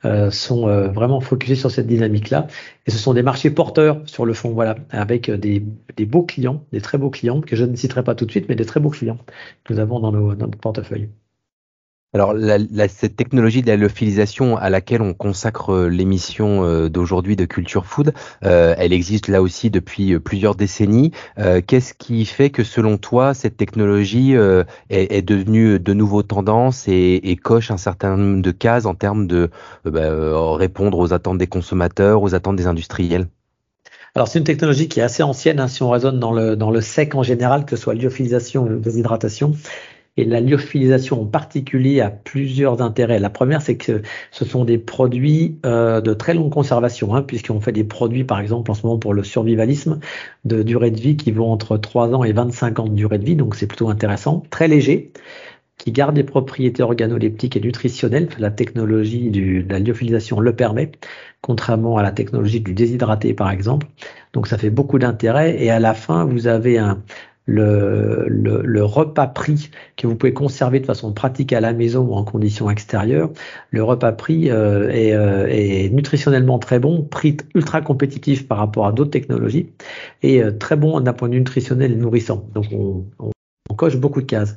euh, 0.05 0.31
sont 0.31 0.69
euh, 0.69 0.89
vraiment 0.89 1.21
focusées 1.21 1.55
sur 1.55 1.71
cette 1.71 1.87
dynamique-là. 1.87 2.49
Et 2.87 2.91
ce 2.91 2.99
sont 2.99 3.15
des 3.15 3.23
marchés 3.23 3.51
porteurs 3.51 4.03
sur 4.07 4.27
le 4.27 4.33
fond, 4.33 4.51
voilà, 4.51 4.77
avec 4.91 5.31
des, 5.31 5.61
beaux 6.07 6.25
clients, 6.25 6.65
des 6.73 6.81
très 6.81 6.99
beaux 6.99 7.11
clients, 7.11 7.41
que 7.41 7.57
je 7.57 7.65
ne 7.65 7.77
citerai 7.77 8.03
pas 8.03 8.15
tout 8.15 8.27
de 8.27 8.31
suite, 8.31 8.47
mais 8.49 8.57
des 8.57 8.67
très 8.67 8.81
beaux 8.81 8.91
clients 8.91 9.19
que 9.65 9.75
nous 9.75 9.81
avons 9.81 10.01
dans, 10.01 10.13
nos, 10.13 10.35
dans 10.35 10.47
notre 10.47 10.59
portefeuille. 10.59 11.09
Alors, 12.15 12.35
cette 12.89 13.17
technologie 13.17 13.63
de 13.63 13.67
la 13.67 13.77
lyophilisation 13.77 14.57
à 14.57 14.71
laquelle 14.71 15.03
on 15.03 15.13
consacre 15.13 15.71
euh, 15.71 15.89
l'émission 15.89 16.65
euh, 16.65 16.89
d'aujourd'hui 16.89 17.35
de 17.35 17.45
Culture 17.45 17.85
Food, 17.85 18.15
euh, 18.45 18.75
elle 18.79 18.93
existe 18.93 19.27
là 19.29 19.43
aussi 19.43 19.71
depuis 19.71 20.19
plusieurs 20.21 20.55
décennies. 20.55 21.11
Qu'est-ce 21.67 21.95
qui 21.95 22.25
fait 22.25 22.51
que, 22.51 22.65
selon 22.65 22.97
toi, 22.97 23.35
cette 23.35 23.57
technologie 23.57 24.35
est, 24.89 25.23
devenue 25.23 25.79
de 25.79 25.93
nouveau 25.93 26.23
tendance 26.23 26.87
et, 26.89 27.39
coche 27.43 27.71
un 27.71 27.77
certain 27.77 28.17
nombre 28.17 28.43
de 28.43 28.51
cases 28.51 28.87
en 28.87 28.95
termes 28.95 29.27
de 29.27 29.51
bah, 29.85 30.57
répondre 30.57 30.99
aux 30.99 31.13
attentes 31.13 31.39
des 31.39 31.47
consommateurs, 31.47 32.23
aux 32.23 32.35
attentes 32.35 32.57
des 32.57 32.67
industriels? 32.67 33.29
Alors 34.15 34.29
c'est 34.29 34.39
une 34.39 34.47
technologie 34.47 34.89
qui 34.89 35.01
est 35.01 35.03
assez 35.03 35.23
ancienne 35.23 35.61
hein, 35.61 35.69
si 35.69 35.83
on 35.83 35.91
raisonne 35.91 36.19
dans 36.19 36.33
le, 36.33 36.57
dans 36.57 36.71
le 36.71 36.81
sec 36.81 37.15
en 37.15 37.23
général, 37.23 37.67
que 37.67 37.77
ce 37.77 37.83
soit 37.83 37.95
lyophilisation 37.95 38.63
ou 38.65 38.79
déshydratation. 38.79 39.53
Et 40.17 40.25
la 40.25 40.41
lyophilisation 40.41 41.23
en 41.23 41.27
particulier 41.27 42.01
a 42.01 42.11
plusieurs 42.11 42.81
intérêts. 42.81 43.19
La 43.19 43.31
première, 43.31 43.61
c'est 43.61 43.77
que 43.77 44.03
ce 44.31 44.45
sont 44.45 44.65
des 44.65 44.79
produits 44.79 45.59
euh, 45.67 46.01
de 46.01 46.15
très 46.15 46.33
longue 46.33 46.53
conservation, 46.53 47.15
hein, 47.15 47.23
puisqu'on 47.23 47.61
fait 47.61 47.73
des 47.73 47.85
produits, 47.85 48.25
par 48.25 48.41
exemple, 48.41 48.71
en 48.71 48.75
ce 48.75 48.87
moment 48.87 48.99
pour 48.99 49.13
le 49.13 49.25
survivalisme, 49.25 50.01
de 50.45 50.63
durée 50.63 50.91
de 50.91 51.01
vie 51.01 51.17
qui 51.17 51.33
vont 51.33 51.51
entre 51.53 51.77
3 51.77 52.15
ans 52.15 52.25
et 52.25 52.33
25 52.33 52.79
ans 52.79 52.89
de 52.89 52.95
durée 52.95 53.19
de 53.19 53.25
vie, 53.25 53.37
donc 53.37 53.55
c'est 53.57 53.67
plutôt 53.67 53.91
intéressant. 53.91 54.43
Très 54.51 54.69
léger, 54.69 55.13
qui 55.79 55.93
garde 55.93 56.15
des 56.15 56.25
propriétés 56.25 56.83
organoleptiques 56.83 57.57
et 57.57 57.61
nutritionnelles. 57.61 58.29
La 58.39 58.51
technologie 58.51 59.31
du, 59.31 59.63
de 59.63 59.73
la 59.73 59.79
lyophilisation 59.79 60.41
le 60.41 60.57
permet, 60.57 60.93
contrairement 61.43 61.99
à 61.99 62.03
la 62.03 62.13
technologie 62.13 62.61
du 62.61 62.73
déshydraté, 62.73 63.35
par 63.35 63.51
exemple. 63.51 63.87
Donc 64.33 64.47
ça 64.47 64.59
fait 64.59 64.71
beaucoup 64.71 64.99
d'intérêt. 64.99 65.63
Et 65.63 65.71
à 65.71 65.79
la 65.79 65.95
fin, 65.95 66.25
vous 66.25 66.47
avez 66.47 66.79
un, 66.79 67.03
le, 67.47 68.27
le, 68.29 68.85
repas 68.85 69.29
pris 69.29 69.71
que 69.97 70.07
vous 70.07 70.17
pouvez 70.17 70.33
conserver 70.33 70.81
de 70.81 70.87
façon 70.87 71.13
pratique 71.13 71.53
à 71.53 71.61
la 71.61 71.73
maison 71.73 72.03
ou 72.03 72.15
en 72.15 72.25
conditions 72.25 72.69
extérieures. 72.69 73.31
Le 73.71 73.85
repas 73.85 74.13
pris 74.13 74.51
euh, 74.51 74.91
est, 74.91 75.15
euh, 75.15 75.47
est, 75.49 75.89
nutritionnellement 75.93 76.59
très 76.59 76.81
bon, 76.81 77.03
prix 77.03 77.37
ultra 77.55 77.81
compétitif 77.81 78.49
par 78.49 78.59
rapport 78.59 78.87
à 78.87 78.93
d'autres 78.93 79.13
technologies 79.13 79.71
et 80.23 80.43
euh, 80.43 80.51
très 80.51 80.77
bon 80.77 81.01
d'un 81.01 81.13
point 81.13 81.29
de 81.29 81.35
vue 81.35 81.41
nutritionnel 81.41 81.93
et 81.93 81.97
nourrissant. 81.97 82.49
Donc 82.53 82.67
on, 82.73 83.05
on, 83.21 83.31
coche 83.77 83.97
beaucoup 83.99 84.23
de 84.23 84.27
cases. 84.27 84.57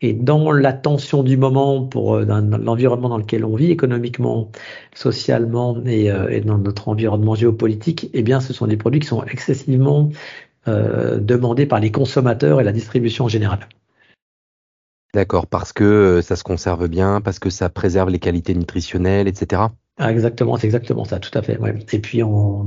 Et 0.00 0.12
dans 0.12 0.52
la 0.52 0.72
tension 0.72 1.24
du 1.24 1.36
moment 1.36 1.82
pour 1.82 2.18
l'environnement 2.20 3.08
dans 3.08 3.18
lequel 3.18 3.44
on 3.44 3.56
vit, 3.56 3.68
économiquement, 3.72 4.52
socialement 4.94 5.76
et, 5.86 6.04
et, 6.04 6.40
dans 6.40 6.56
notre 6.56 6.88
environnement 6.88 7.34
géopolitique, 7.34 8.10
eh 8.12 8.22
bien, 8.22 8.38
ce 8.38 8.52
sont 8.52 8.68
des 8.68 8.76
produits 8.76 9.00
qui 9.00 9.08
sont 9.08 9.24
excessivement 9.24 10.10
euh, 10.68 11.18
demandé 11.18 11.64
par 11.64 11.80
les 11.80 11.90
consommateurs 11.90 12.60
et 12.60 12.64
la 12.64 12.72
distribution 12.72 13.24
en 13.24 13.28
général. 13.28 13.68
D'accord, 15.14 15.46
parce 15.46 15.72
que 15.72 15.84
euh, 15.84 16.22
ça 16.22 16.36
se 16.36 16.44
conserve 16.44 16.86
bien, 16.86 17.20
parce 17.20 17.38
que 17.38 17.48
ça 17.48 17.68
préserve 17.70 18.10
les 18.10 18.18
qualités 18.18 18.54
nutritionnelles, 18.54 19.26
etc. 19.26 19.62
Ah, 19.96 20.12
exactement, 20.12 20.56
c'est 20.56 20.66
exactement 20.66 21.04
ça, 21.04 21.18
tout 21.18 21.36
à 21.36 21.42
fait. 21.42 21.58
Et 21.92 21.98
puis, 21.98 22.22
on, 22.22 22.64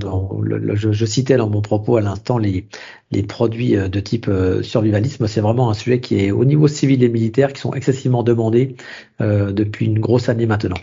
je, 0.74 1.06
citais 1.06 1.38
dans 1.38 1.50
mon 1.50 1.62
propos 1.62 1.98
à 1.98 2.02
l'instant 2.02 2.38
les, 2.38 2.68
les 3.12 3.24
produits 3.24 3.78
euh, 3.78 3.88
de 3.88 4.00
type 4.00 4.30
survivalisme. 4.64 5.28
C'est 5.28 5.42
vraiment 5.42 5.70
un 5.70 5.74
sujet 5.74 6.00
qui 6.00 6.20
est 6.20 6.32
au 6.32 6.46
niveau 6.46 6.68
civil 6.68 7.04
et 7.04 7.10
militaire 7.10 7.54
qui 7.54 7.62
sont 7.62 7.74
excessivement 7.74 8.24
demandés 8.24 8.76
depuis 9.20 9.86
une 9.86 10.00
grosse 10.00 10.30
année 10.30 10.48
maintenant. 10.48 10.78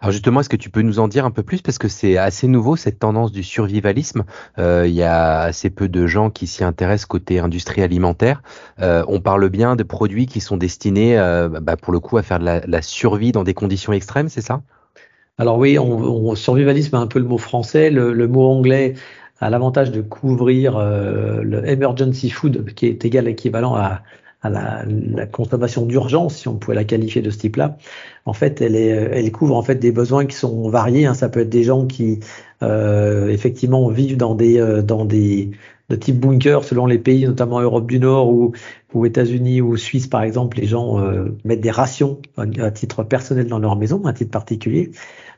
Alors 0.00 0.12
justement, 0.12 0.40
est-ce 0.40 0.48
que 0.48 0.56
tu 0.56 0.70
peux 0.70 0.82
nous 0.82 1.00
en 1.00 1.08
dire 1.08 1.24
un 1.24 1.32
peu 1.32 1.42
plus? 1.42 1.60
Parce 1.60 1.78
que 1.78 1.88
c'est 1.88 2.16
assez 2.18 2.46
nouveau 2.46 2.76
cette 2.76 3.00
tendance 3.00 3.32
du 3.32 3.42
survivalisme. 3.42 4.24
Euh, 4.58 4.86
il 4.86 4.94
y 4.94 5.02
a 5.02 5.40
assez 5.40 5.70
peu 5.70 5.88
de 5.88 6.06
gens 6.06 6.30
qui 6.30 6.46
s'y 6.46 6.62
intéressent 6.62 7.06
côté 7.06 7.40
industrie 7.40 7.82
alimentaire. 7.82 8.42
Euh, 8.80 9.04
on 9.08 9.20
parle 9.20 9.48
bien 9.48 9.74
de 9.74 9.82
produits 9.82 10.26
qui 10.26 10.40
sont 10.40 10.56
destinés, 10.56 11.18
euh, 11.18 11.48
bah, 11.48 11.76
pour 11.76 11.92
le 11.92 11.98
coup, 11.98 12.16
à 12.16 12.22
faire 12.22 12.38
de 12.38 12.44
la, 12.44 12.82
survie 12.82 13.32
dans 13.32 13.42
des 13.42 13.54
conditions 13.54 13.92
extrêmes, 13.92 14.28
c'est 14.28 14.40
ça? 14.40 14.62
Alors 15.36 15.58
oui, 15.58 15.78
on, 15.80 16.34
survivalisme 16.36 16.94
est 16.94 17.00
un 17.00 17.06
peu 17.08 17.18
le 17.18 17.24
mot 17.24 17.38
français. 17.38 17.90
Le, 17.90 18.28
mot 18.28 18.48
anglais 18.48 18.94
a 19.40 19.50
l'avantage 19.50 19.90
de 19.90 20.00
couvrir 20.00 20.78
le 20.78 21.68
emergency 21.68 22.30
food, 22.30 22.72
qui 22.74 22.86
est 22.86 23.04
égal 23.04 23.26
équivalent 23.26 23.74
à 23.74 24.02
à 24.42 24.50
la, 24.50 24.84
la 24.86 25.26
consommation 25.26 25.84
d'urgence, 25.84 26.36
si 26.36 26.48
on 26.48 26.56
pouvait 26.56 26.76
la 26.76 26.84
qualifier 26.84 27.22
de 27.22 27.30
ce 27.30 27.38
type-là. 27.38 27.76
En 28.24 28.32
fait, 28.32 28.60
elle, 28.60 28.76
est, 28.76 28.88
elle 28.88 29.32
couvre 29.32 29.56
en 29.56 29.62
fait 29.62 29.76
des 29.76 29.92
besoins 29.92 30.26
qui 30.26 30.36
sont 30.36 30.68
variés. 30.68 31.06
Hein. 31.06 31.14
Ça 31.14 31.28
peut 31.28 31.40
être 31.40 31.48
des 31.48 31.64
gens 31.64 31.86
qui 31.86 32.20
euh, 32.62 33.28
effectivement 33.28 33.88
vivent 33.88 34.16
dans 34.16 34.34
des 34.34 34.58
euh, 34.58 34.82
dans 34.82 35.04
des 35.04 35.50
de 35.88 35.96
type 35.96 36.20
bunker 36.20 36.64
selon 36.64 36.86
les 36.86 36.98
pays, 36.98 37.26
notamment 37.26 37.60
Europe 37.60 37.86
du 37.86 37.98
Nord 37.98 38.28
ou, 38.28 38.52
ou 38.92 39.06
États-Unis 39.06 39.60
ou 39.60 39.76
Suisse 39.76 40.06
par 40.06 40.22
exemple, 40.22 40.58
les 40.58 40.66
gens 40.66 41.00
euh, 41.00 41.36
mettent 41.44 41.60
des 41.60 41.70
rations 41.70 42.20
à, 42.36 42.70
titre 42.70 43.04
personnel 43.04 43.46
dans 43.48 43.58
leur 43.58 43.76
maison, 43.76 44.04
à 44.04 44.12
titre 44.12 44.30
particulier. 44.30 44.90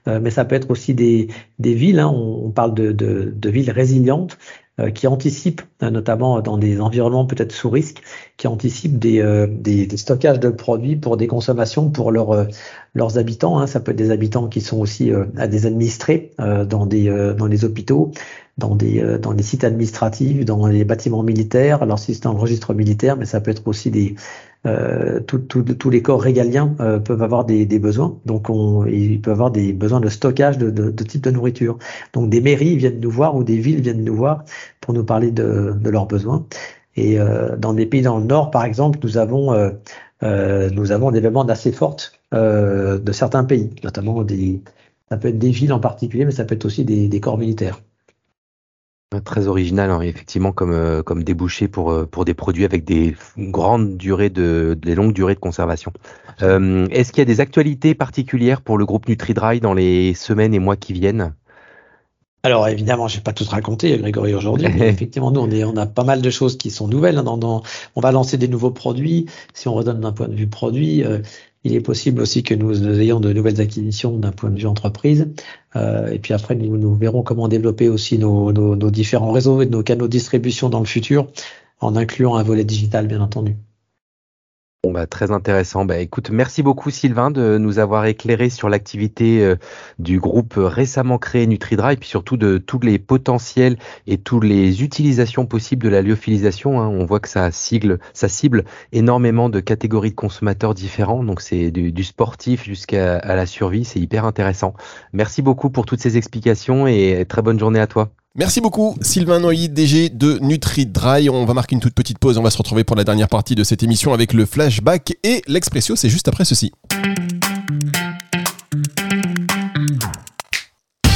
Euh, 0.09 0.19
mais 0.21 0.31
ça 0.31 0.45
peut 0.45 0.55
être 0.57 0.71
aussi 0.71 0.95
des, 0.95 1.29
des 1.59 1.75
villes, 1.75 2.01
hein, 2.01 2.09
on, 2.09 2.47
on, 2.47 2.51
parle 2.51 2.75
de, 2.75 2.91
de, 2.91 3.33
de 3.37 3.51
villes 3.51 3.71
résilientes 3.71 4.39
euh, 4.39 4.60
qui 4.95 5.07
anticipent, 5.07 5.63
euh, 5.83 5.91
notamment 5.91 6.41
dans 6.41 6.57
des 6.57 6.81
environnements 6.81 7.27
peut-être 7.27 7.53
sous 7.53 7.71
risque, 7.71 8.03
qui 8.37 8.47
anticipent 8.47 8.99
des, 8.99 9.21
euh, 9.21 9.47
des, 9.49 9.87
des, 9.87 9.97
stockages 9.97 10.41
de 10.41 10.49
produits 10.49 10.97
pour 10.97 11.17
des 11.17 11.27
consommations 11.27 11.91
pour 11.91 12.13
leurs 12.13 12.47
leurs 12.95 13.19
habitants. 13.19 13.59
Hein. 13.59 13.67
Ça 13.67 13.81
peut 13.81 13.93
être 13.93 13.99
des 13.99 14.11
habitants 14.11 14.49
qui 14.49 14.61
sont 14.61 14.79
aussi 14.79 15.13
à 15.37 15.47
des 15.47 15.67
administrés 15.67 16.33
dans 16.39 16.87
des 16.87 17.35
dans 17.37 17.47
les 17.47 17.65
hôpitaux, 17.65 18.11
dans 18.59 18.75
des 18.75 19.19
dans 19.19 19.35
des 19.35 19.43
sites 19.43 19.65
administratifs, 19.65 20.45
dans 20.45 20.67
les 20.67 20.85
bâtiments 20.85 21.23
militaires. 21.23 21.83
Alors 21.83 21.99
si 21.99 22.15
c'est 22.15 22.25
le 22.25 22.31
registre 22.31 22.75
militaire, 22.75 23.17
mais 23.17 23.27
ça 23.27 23.41
peut 23.41 23.51
être 23.51 23.67
aussi 23.69 23.91
des 23.91 24.17
euh, 24.67 25.21
tous 25.21 25.91
les 25.91 26.03
corps 26.03 26.21
régaliens 26.21 26.75
euh, 26.81 26.99
peuvent 26.99 27.23
avoir 27.23 27.45
des, 27.45 27.65
des, 27.65 27.79
besoins. 27.79 28.19
Donc, 28.27 28.51
on, 28.51 28.85
ils 28.85 29.21
peuvent 29.21 29.33
avoir 29.33 29.51
des 29.51 29.73
besoins 29.73 30.01
de 30.01 30.09
stockage 30.09 30.59
de, 30.59 30.71
de, 30.71 30.91
de, 30.91 31.05
type 31.05 31.23
de 31.23 31.31
nourriture. 31.31 31.79
Donc, 32.13 32.29
des 32.29 32.41
mairies 32.41 32.77
viennent 32.77 33.01
nous 33.01 33.11
voir 33.11 33.37
ou 33.37 33.45
des 33.45 33.57
villes 33.57 33.81
viennent 33.81 34.05
nous 34.05 34.15
voir 34.15 34.45
pour 34.81 34.93
nous 34.93 35.05
parler 35.05 35.31
de, 35.31 35.75
de 35.81 35.91
leurs 35.91 36.07
besoins. 36.07 36.47
Et 36.97 37.19
euh, 37.19 37.57
dans 37.57 37.73
des 37.73 37.87
pays 37.87 38.03
dans 38.03 38.19
le 38.19 38.25
Nord, 38.25 38.51
par 38.51 38.65
exemple, 38.65 38.99
nous 39.03 39.17
avons 39.17 39.53
euh, 39.55 39.71
euh 40.23 40.69
nous 40.71 40.93
avons 40.93 41.11
des 41.11 41.21
demandes 41.21 41.51
assez 41.51 41.73
fortes 41.73 42.13
de 42.33 43.13
certains 43.13 43.45
pays, 43.45 43.71
notamment 43.83 44.23
des 44.23 44.63
ça 45.11 45.17
peut 45.17 45.29
être 45.29 45.39
des 45.39 45.51
villes 45.51 45.73
en 45.73 45.81
particulier, 45.81 46.25
mais 46.25 46.31
ça 46.31 46.45
peut 46.45 46.55
être 46.55 46.65
aussi 46.65 46.85
des, 46.85 47.09
des 47.09 47.21
corps 47.21 47.39
militaires. 47.39 47.81
Très 49.25 49.49
original, 49.49 49.91
hein, 49.91 50.03
effectivement, 50.03 50.53
comme, 50.53 50.71
euh, 50.71 51.03
comme 51.03 51.25
débouché 51.25 51.67
pour, 51.67 51.91
euh, 51.91 52.07
pour 52.07 52.25
des 52.25 52.33
produits 52.33 52.65
avec 52.65 52.85
des 52.85 53.17
grandes 53.37 53.97
durées 53.97 54.31
de, 54.31 54.79
des 54.81 54.95
longues 54.95 55.13
durées 55.13 55.35
de 55.35 55.41
conservation. 55.41 55.93
Euh, 56.43 56.87
Est-ce 56.93 57.11
qu'il 57.11 57.21
y 57.21 57.23
a 57.23 57.25
des 57.25 57.41
actualités 57.41 57.97
particulières 57.97 58.61
pour 58.61 58.79
le 58.79 58.87
groupe 58.87 59.09
NutriDry 59.09 59.59
dans 59.59 59.75
les 59.75 60.15
semaines 60.15 60.55
et 60.55 60.61
mois 60.61 60.77
qui 60.77 60.93
viennent? 60.93 61.35
Alors 62.45 62.69
évidemment, 62.69 63.09
je 63.09 63.17
vais 63.17 63.23
pas 63.23 63.33
tout 63.33 63.45
raconter, 63.45 63.99
Grégory, 63.99 64.33
aujourd'hui. 64.33 64.67
effectivement, 64.81 65.33
nous, 65.33 65.41
on, 65.41 65.51
est, 65.51 65.65
on 65.65 65.77
a 65.77 65.87
pas 65.87 66.05
mal 66.05 66.23
de 66.23 66.31
choses 66.31 66.57
qui 66.57 66.71
sont 66.71 66.87
nouvelles. 66.87 67.19
Hein, 67.19 67.25
dans, 67.25 67.37
dans, 67.37 67.63
on 67.97 68.01
va 68.01 68.13
lancer 68.13 68.39
des 68.39 68.49
nouveaux 68.49 68.71
produits. 68.71 69.27
Si 69.55 69.67
on 69.67 69.75
redonne 69.75 70.01
d'un 70.01 70.13
point 70.13 70.29
de 70.29 70.37
vue 70.37 70.47
produit, 70.47 71.05
euh, 71.05 71.19
il 71.65 71.75
est 71.75 71.81
possible 71.81 72.23
aussi 72.23 72.43
que 72.43 72.55
nous, 72.55 73.01
ayons 73.01 73.21
de 73.21 73.33
nouvelles 73.33 73.61
acquisitions 73.61 74.17
d'un 74.17 74.33
point 74.33 74.51
de 74.51 74.59
vue 74.59 74.67
entreprise. 74.67 75.29
Euh, 75.77 76.11
et 76.11 76.19
puis 76.19 76.33
après, 76.33 76.55
nous, 76.55 76.95
verrons 76.95 77.23
comment 77.23 77.49
développer 77.49 77.89
aussi 77.89 78.19
nos 78.19 78.91
différents 78.91 79.33
réseaux 79.33 79.61
et 79.63 79.67
nos 79.67 79.83
canaux 79.83 80.07
de 80.07 80.13
distribution 80.13 80.71
dans 80.71 80.81
le 80.81 80.87
futur, 80.87 81.27
en 81.81 81.97
incluant 81.97 82.37
un 82.37 82.43
volet 82.43 82.65
digital, 82.65 83.07
bien 83.07 83.21
entendu. 83.21 83.57
Bon 84.83 84.93
bah, 84.93 85.07
très 85.07 85.31
intéressant. 85.31 85.85
Bah, 85.85 85.99
écoute, 85.99 86.31
merci 86.31 86.63
beaucoup 86.63 86.89
Sylvain 86.89 87.31
de 87.31 87.59
nous 87.59 87.79
avoir 87.79 88.07
éclairé 88.07 88.49
sur 88.49 88.71
l'activité 88.71 89.45
euh, 89.45 89.57
du 89.99 90.19
groupe 90.19 90.55
récemment 90.57 91.19
créé 91.19 91.47
NutriDry 91.47 91.93
et 91.93 91.97
puis 91.99 92.09
surtout 92.09 92.39
de 92.39 92.57
tous 92.57 92.81
les 92.81 92.99
potentiels 92.99 93.77
et 94.07 94.17
toutes 94.17 94.45
les 94.45 94.83
utilisations 94.83 95.45
possibles 95.45 95.83
de 95.85 95.91
la 95.91 96.01
lyophilisation. 96.01 96.81
Hein. 96.81 96.89
On 96.89 97.05
voit 97.05 97.21
que 97.21 97.29
ça 97.29 97.51
cible, 97.51 97.99
ça 98.15 98.29
cible 98.29 98.65
énormément 98.91 99.51
de 99.51 99.61
catégories 99.61 100.13
de 100.13 100.15
consommateurs 100.15 100.73
différents. 100.73 101.25
Donc 101.25 101.43
c'est 101.43 101.71
du, 101.71 101.93
du, 101.93 102.03
sportif 102.03 102.65
jusqu'à 102.65 103.19
la 103.19 103.45
survie. 103.45 103.85
C'est 103.85 104.01
hyper 104.01 104.25
intéressant. 104.25 104.73
Merci 105.13 105.43
beaucoup 105.43 105.69
pour 105.69 105.85
toutes 105.85 106.01
ces 106.01 106.17
explications 106.17 106.87
et 106.87 107.27
très 107.29 107.43
bonne 107.43 107.59
journée 107.59 107.81
à 107.81 107.87
toi. 107.87 108.11
Merci 108.37 108.61
beaucoup 108.61 108.97
Sylvain 109.01 109.41
Noy, 109.41 109.69
DG 109.69 110.09
de 110.09 110.39
NutriDry. 110.41 111.29
On 111.29 111.45
va 111.47 111.53
marquer 111.53 111.75
une 111.75 111.81
toute 111.81 111.95
petite 111.95 112.21
pause. 112.21 112.39
On 112.39 112.43
va 112.43 112.51
se 112.51 112.59
retrouver 112.59 112.85
pour 112.85 112.95
la 112.95 113.03
dernière 113.03 113.29
partie 113.29 113.57
de 113.57 113.65
cette 113.65 113.83
émission 113.83 114.15
avec 114.15 114.33
le 114.33 114.47
flashback 114.47 115.17
et 115.25 115.43
l'expresso. 115.49 115.97
C'est 115.97 116.09
juste 116.09 116.29
après 116.29 116.45
ceci. 116.45 116.71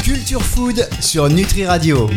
Culture 0.02 0.42
Food 0.42 0.88
sur 0.98 1.28
Nutri 1.28 1.64
Radio. 1.64 2.10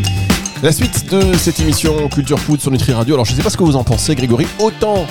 La 0.63 0.71
suite 0.71 1.11
de 1.11 1.37
cette 1.37 1.59
émission 1.59 2.09
Culture 2.09 2.39
Food 2.39 2.59
sur 2.59 2.71
Nutri 2.71 2.93
Radio. 2.93 3.13
Alors 3.13 3.25
je 3.25 3.33
ne 3.33 3.37
sais 3.37 3.43
pas 3.43 3.51
ce 3.51 3.57
que 3.57 3.63
vous 3.63 3.75
en 3.75 3.83
pensez 3.83 4.15
Grégory. 4.15 4.47
Autant 4.57 5.05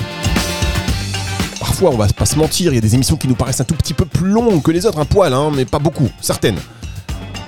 parfois 1.60 1.90
on 1.90 1.96
va 1.96 2.08
pas 2.08 2.26
se 2.26 2.36
mentir, 2.36 2.72
il 2.72 2.74
y 2.74 2.78
a 2.78 2.80
des 2.80 2.96
émissions 2.96 3.16
qui 3.16 3.28
nous 3.28 3.36
paraissent 3.36 3.60
un 3.60 3.64
tout 3.64 3.76
petit 3.76 3.94
peu 3.94 4.04
plus 4.04 4.30
longues 4.30 4.62
que 4.62 4.72
les 4.72 4.84
autres, 4.84 4.98
un 4.98 5.04
poil, 5.04 5.32
hein, 5.32 5.52
mais 5.54 5.64
pas 5.64 5.78
beaucoup, 5.78 6.08
certaines. 6.20 6.58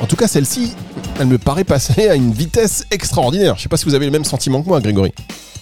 En 0.00 0.06
tout 0.06 0.16
cas, 0.16 0.28
celle-ci, 0.28 0.74
elle 1.18 1.26
me 1.26 1.38
paraît 1.38 1.64
passer 1.64 2.08
à 2.08 2.14
une 2.14 2.32
vitesse 2.32 2.86
extraordinaire. 2.90 3.56
Je 3.56 3.62
sais 3.62 3.68
pas 3.68 3.76
si 3.76 3.84
vous 3.84 3.94
avez 3.94 4.06
le 4.06 4.12
même 4.12 4.24
sentiment 4.24 4.62
que 4.62 4.68
moi, 4.68 4.80
Grégory. 4.80 5.12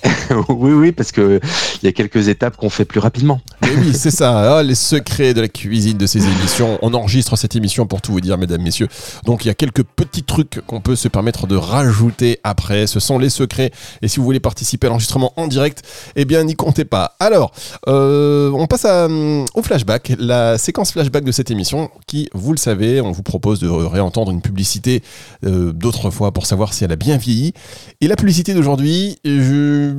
oui, 0.49 0.73
oui, 0.73 0.93
parce 0.93 1.13
que 1.13 1.41
il 1.83 1.87
y 1.87 1.89
a 1.89 1.93
quelques 1.93 2.29
étapes 2.29 2.57
qu'on 2.57 2.71
fait 2.71 2.85
plus 2.85 3.01
rapidement. 3.01 3.41
Mais 3.63 3.75
oui, 3.77 3.93
c'est 3.95 4.11
ça. 4.11 4.59
Ah, 4.59 4.63
les 4.63 4.75
secrets 4.75 5.35
de 5.35 5.41
la 5.41 5.49
cuisine 5.49 5.99
de 5.99 6.07
ces 6.07 6.25
émissions. 6.25 6.79
On 6.83 6.95
enregistre 6.95 7.37
cette 7.37 7.57
émission 7.57 7.87
pour 7.87 8.01
tout 8.01 8.13
vous 8.13 8.21
dire, 8.21 8.39
mesdames, 8.39 8.63
messieurs. 8.63 8.89
Donc 9.25 9.45
il 9.45 9.49
y 9.49 9.51
a 9.51 9.55
quelques 9.55 9.83
petits 9.83 10.23
trucs 10.23 10.61
qu'on 10.67 10.81
peut 10.81 10.97
se 10.97 11.09
permettre 11.09 11.47
de 11.47 11.57
rajouter 11.57 12.39
après. 12.45 12.87
Ce 12.87 13.01
sont 13.01 13.19
les 13.19 13.31
secrets. 13.31 13.71
Et 14.03 14.09
si 14.09 14.19
vous 14.19 14.25
voulez 14.25 14.41
participer 14.41 14.87
à 14.87 14.91
l'enregistrement 14.91 15.33
en 15.37 15.47
direct, 15.47 15.83
eh 16.17 16.25
bien 16.25 16.45
n'y 16.45 16.55
comptez 16.55 16.85
pas. 16.85 17.17
Alors, 17.21 17.53
euh, 17.89 18.51
on 18.53 18.67
passe 18.67 18.85
à, 18.85 19.09
au 19.55 19.63
flashback, 19.63 20.13
la 20.19 20.59
séquence 20.59 20.93
flashback 20.93 21.25
de 21.25 21.33
cette 21.33 21.51
émission, 21.51 21.91
qui, 22.07 22.29
vous 22.35 22.53
le 22.53 22.59
savez, 22.59 23.01
on 23.01 23.13
vous 23.13 23.23
propose 23.23 23.61
de 23.61 23.69
réentendre 23.69 24.31
une 24.31 24.41
publicité 24.41 25.03
euh, 25.45 25.73
d'autres 25.73 26.11
fois 26.11 26.33
pour 26.33 26.47
savoir 26.47 26.73
si 26.73 26.85
elle 26.85 26.93
a 26.93 26.97
bien 26.97 27.17
vieilli. 27.17 27.53
Et 28.01 28.09
la 28.09 28.17
publicité 28.17 28.55
d'aujourd'hui, 28.55 29.19
je 29.25 29.93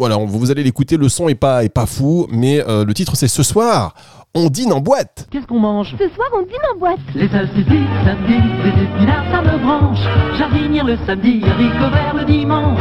voilà, 0.00 0.16
vous 0.16 0.50
allez 0.50 0.62
l'écouter, 0.62 0.96
le 0.96 1.10
son 1.10 1.28
est 1.28 1.34
pas, 1.34 1.62
est 1.62 1.68
pas 1.68 1.84
fou, 1.84 2.26
mais 2.30 2.66
euh, 2.66 2.86
le 2.86 2.94
titre 2.94 3.16
c'est 3.16 3.28
Ce 3.28 3.42
soir, 3.42 3.92
on 4.34 4.48
dîne 4.48 4.72
en 4.72 4.80
boîte. 4.80 5.28
Qu'est-ce 5.30 5.46
qu'on 5.46 5.58
mange 5.58 5.94
Ce 5.98 6.08
soir, 6.14 6.28
on 6.32 6.42
dîne 6.42 6.64
en 6.74 6.78
boîte. 6.78 7.00
Les 7.14 7.28
salsifis, 7.28 7.84
samedi, 8.02 8.40
les 8.64 8.82
épinards, 8.84 9.26
ça 9.30 9.42
me 9.42 9.58
branche. 9.58 9.98
Jardinière 10.38 10.86
le 10.86 10.96
samedi, 11.06 11.42
haricots 11.44 11.90
verts 11.92 12.14
le 12.16 12.24
dimanche. 12.24 12.80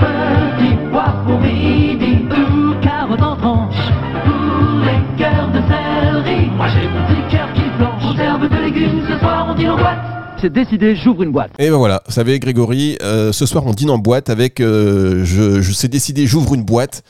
Petit 0.00 0.76
pois 0.90 1.14
pour 1.26 1.38
midi, 1.40 2.24
ou 2.30 2.80
carottes 2.80 3.22
en 3.22 3.36
tranche. 3.36 3.92
Pour 4.24 4.86
les 4.86 5.22
cœurs 5.22 5.50
de 5.52 5.60
céleri, 5.68 6.50
moi 6.56 6.68
j'ai 6.68 6.88
mon 6.88 7.06
petit 7.08 7.36
cœur 7.36 7.52
qui 7.52 7.62
flanche. 7.76 8.02
Conserve 8.02 8.48
de 8.48 8.56
légumes, 8.56 9.02
ce 9.06 9.18
soir, 9.18 9.48
on 9.50 9.54
dîne 9.54 9.70
en 9.70 9.76
boîte 9.76 10.23
décidé, 10.50 10.94
j'ouvre 10.96 11.22
une 11.22 11.32
boîte. 11.32 11.52
Et 11.58 11.70
ben 11.70 11.76
voilà, 11.76 12.02
vous 12.06 12.12
savez, 12.12 12.38
Grégory, 12.38 12.96
euh, 13.02 13.32
ce 13.32 13.46
soir 13.46 13.64
on 13.66 13.72
dîne 13.72 13.90
en 13.90 13.98
boîte 13.98 14.30
avec 14.30 14.60
euh, 14.60 15.24
je, 15.24 15.72
sais 15.72 15.88
décidé, 15.88 16.26
j'ouvre 16.26 16.54
une 16.54 16.64
boîte. 16.64 17.02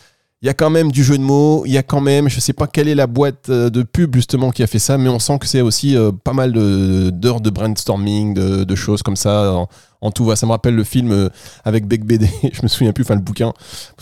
Il 0.42 0.46
y 0.46 0.50
a 0.50 0.54
quand 0.54 0.68
même 0.68 0.92
du 0.92 1.02
jeu 1.02 1.16
de 1.16 1.22
mots, 1.22 1.62
il 1.64 1.72
y 1.72 1.78
a 1.78 1.82
quand 1.82 2.02
même, 2.02 2.28
je 2.28 2.38
sais 2.38 2.52
pas 2.52 2.66
quelle 2.66 2.88
est 2.88 2.94
la 2.94 3.06
boîte 3.06 3.48
euh, 3.48 3.70
de 3.70 3.82
pub 3.82 4.14
justement 4.14 4.50
qui 4.50 4.62
a 4.62 4.66
fait 4.66 4.78
ça, 4.78 4.98
mais 4.98 5.08
on 5.08 5.18
sent 5.18 5.38
que 5.38 5.46
c'est 5.46 5.62
aussi 5.62 5.96
pas 6.22 6.34
mal 6.34 6.52
d'heures 6.52 7.40
de, 7.40 7.50
brainstorming, 7.50 8.34
de, 8.34 8.74
choses 8.74 9.02
comme 9.02 9.16
ça. 9.16 9.66
En 10.04 10.10
tout 10.10 10.24
va. 10.24 10.36
Ça 10.36 10.46
me 10.46 10.52
rappelle 10.52 10.74
le 10.74 10.84
film 10.84 11.10
euh, 11.10 11.28
avec 11.64 11.86
Beck 11.86 12.04
BD, 12.04 12.28
je 12.52 12.62
me 12.62 12.68
souviens 12.68 12.92
plus, 12.92 13.02
enfin 13.02 13.14
le 13.14 13.22
bouquin. 13.22 13.52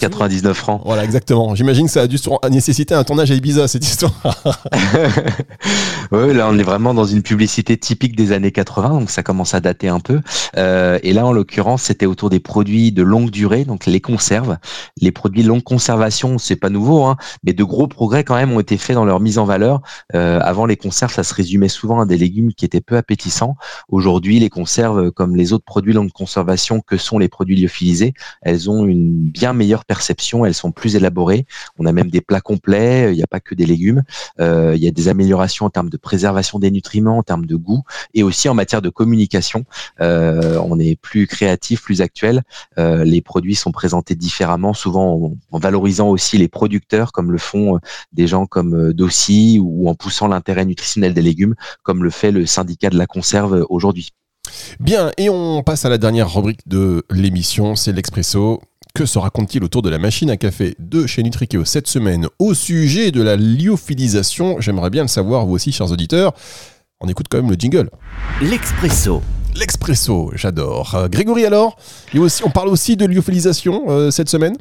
99 0.01 0.57
francs. 0.57 0.83
Voilà, 0.85 1.05
exactement. 1.05 1.55
J'imagine 1.55 1.87
que 1.87 1.93
ça 1.93 2.03
a 2.03 2.07
dû 2.07 2.17
nécessiter 2.51 2.95
un 2.95 3.05
tournage 3.05 3.31
à 3.31 3.35
Ibiza, 3.35 3.69
cette 3.69 3.87
histoire. 3.87 4.13
oui, 6.13 6.35
là 6.35 6.49
on 6.51 6.59
est 6.59 6.63
vraiment 6.63 6.93
dans 6.93 7.05
une 7.05 7.23
publicité 7.23 7.77
typique 7.77 8.17
des 8.17 8.33
années 8.33 8.51
80, 8.51 8.91
donc 8.91 9.11
ça 9.11 9.23
commence 9.23 9.55
à 9.55 9.61
dater 9.61 9.89
un 9.89 10.01
peu. 10.01 10.21
Euh, 10.57 10.99
et 11.03 11.13
là, 11.13 11.25
en 11.25 11.33
l'occurrence, 11.33 11.83
c'était 11.83 12.07
autour 12.07 12.31
des 12.31 12.41
produits 12.41 12.93
de 12.93 13.03
longue 13.03 13.31
durée, 13.31 13.65
donc 13.65 13.87
les 13.87 14.01
conserves. 14.01 14.59
Les 15.01 15.13
produits 15.13 15.43
de 15.43 15.49
longue 15.49 15.63
conservation, 15.63 16.39
c'est 16.39 16.57
pas 16.57 16.69
nouveau, 16.69 17.05
hein, 17.05 17.17
mais 17.45 17.53
de 17.53 17.65
gros 17.65 17.87
progrès 17.87 18.25
quand 18.25 18.35
même 18.35 18.53
ont 18.53 18.61
été 18.61 18.77
faits 18.77 18.97
dans 18.97 19.05
leur 19.05 19.21
mise 19.21 19.39
en 19.39 19.45
valeur. 19.45 19.83
Euh, 20.15 20.41
avant, 20.43 20.67
les 20.67 20.77
conserves, 20.77 21.13
ça 21.13 21.23
se 21.23 21.33
résumait 21.33 21.69
souvent 21.69 22.01
à 22.01 22.07
des 22.07 22.17
légumes 22.17 22.53
qui 22.53 22.65
étaient 22.65 22.81
peu 22.81 22.97
appétissants. 22.97 23.57
Aujourd'hui, 23.89 24.41
les 24.41 24.51
conserves, 24.51 25.13
comme 25.13 25.37
les 25.37 25.53
autres 25.53 25.65
produits 25.65 25.92
longue 25.93 26.13
conservation 26.13 26.81
que 26.81 26.97
sont 26.97 27.19
les 27.19 27.29
produits 27.29 27.57
lyophilisés, 27.57 28.15
elles 28.43 28.71
ont 28.71 28.87
une 28.87 29.31
bien 29.31 29.53
meilleure 29.53 29.85
perception, 29.85 30.45
elles 30.45 30.55
sont 30.55 30.73
plus 30.73 30.97
élaborées. 30.97 31.47
On 31.79 31.87
a 31.87 31.93
même 31.93 32.11
des 32.11 32.21
plats 32.21 32.41
complets, 32.41 33.13
il 33.13 33.17
n'y 33.17 33.23
a 33.23 33.27
pas 33.27 33.41
que 33.41 33.55
des 33.55 33.67
légumes. 33.67 34.03
Euh, 34.41 34.73
il 34.77 34.83
y 34.83 34.89
a 34.89 34.91
des 34.91 35.09
améliorations 35.09 35.67
en 35.67 35.71
termes 35.71 35.91
de 35.91 35.97
préservation 35.97 36.59
des 36.59 36.71
nutriments, 36.71 37.19
en 37.19 37.23
termes 37.23 37.47
de 37.47 37.57
goût, 37.57 37.83
et 38.15 38.23
aussi 38.23 38.49
en 38.49 38.55
matière 38.55 38.83
de 38.83 38.89
communication. 38.89 39.65
Euh, 40.01 40.59
on 40.65 40.79
est 40.79 40.97
plus 41.01 41.27
créatif, 41.27 41.83
plus 41.83 42.01
actuel. 42.01 42.43
Euh, 42.79 43.05
les 43.05 43.21
produits 43.21 43.55
sont 43.55 43.73
présentés 43.73 44.15
différemment, 44.15 44.75
souvent 44.75 45.15
en, 45.15 45.37
en, 45.51 45.59
valorisant 45.59 46.09
aussi 46.09 46.39
les 46.39 46.49
producteurs, 46.49 47.13
comme 47.13 47.33
le 47.33 47.39
font 47.39 47.79
des 48.13 48.27
gens 48.27 48.47
comme 48.47 48.93
Dossi, 48.93 49.59
ou 49.61 49.89
en 49.89 49.95
poussant 49.95 50.29
l'intérêt 50.29 50.65
nutritionnel 50.65 51.15
des 51.15 51.23
légumes, 51.23 51.55
comme 51.83 52.05
le 52.05 52.11
fait 52.11 52.31
le 52.31 52.47
syndicat 52.47 52.91
de 52.91 52.99
la 52.99 53.07
conserve 53.07 53.67
aujourd'hui. 53.69 54.13
Bien, 54.81 55.13
et 55.17 55.29
on 55.29 55.63
passe 55.63 55.85
à 55.85 55.89
la 55.89 55.99
dernière 55.99 56.33
rubrique 56.33 56.67
de 56.67 57.05
l'émission, 57.11 57.77
c'est 57.77 57.93
l'expresso. 57.93 58.61
Que 58.95 59.07
se 59.07 59.19
raconte-t-il 59.19 59.65
autour 59.65 59.81
de 59.81 59.89
la 59.89 59.99
machine 59.99 60.29
à 60.29 60.37
café 60.37 60.75
de 60.79 61.07
chez 61.07 61.23
Nutrikeo 61.23 61.65
cette 61.65 61.87
semaine 61.87 62.27
au 62.39 62.53
sujet 62.53 63.11
de 63.11 63.23
la 63.23 63.37
lyophilisation? 63.37 64.61
J'aimerais 64.61 64.91
bien 64.91 65.03
le 65.03 65.09
savoir, 65.09 65.47
vous 65.47 65.55
aussi, 65.55 65.73
chers 65.73 65.91
auditeurs. 65.91 66.35
On 67.01 67.09
écoute 67.09 67.27
quand 67.31 67.39
même 67.39 67.51
le 67.51 67.57
jingle. 67.57 67.89
L'Expresso. 68.43 69.23
L'expresso, 69.55 70.31
j'adore. 70.35 70.95
Euh, 70.95 71.09
Grégory, 71.09 71.47
alors 71.47 71.77
aussi, 72.15 72.43
On 72.45 72.51
parle 72.51 72.69
aussi 72.69 72.97
de 72.97 73.07
lyophilisation 73.07 73.85
euh, 73.89 74.11
cette 74.11 74.29
semaine? 74.29 74.57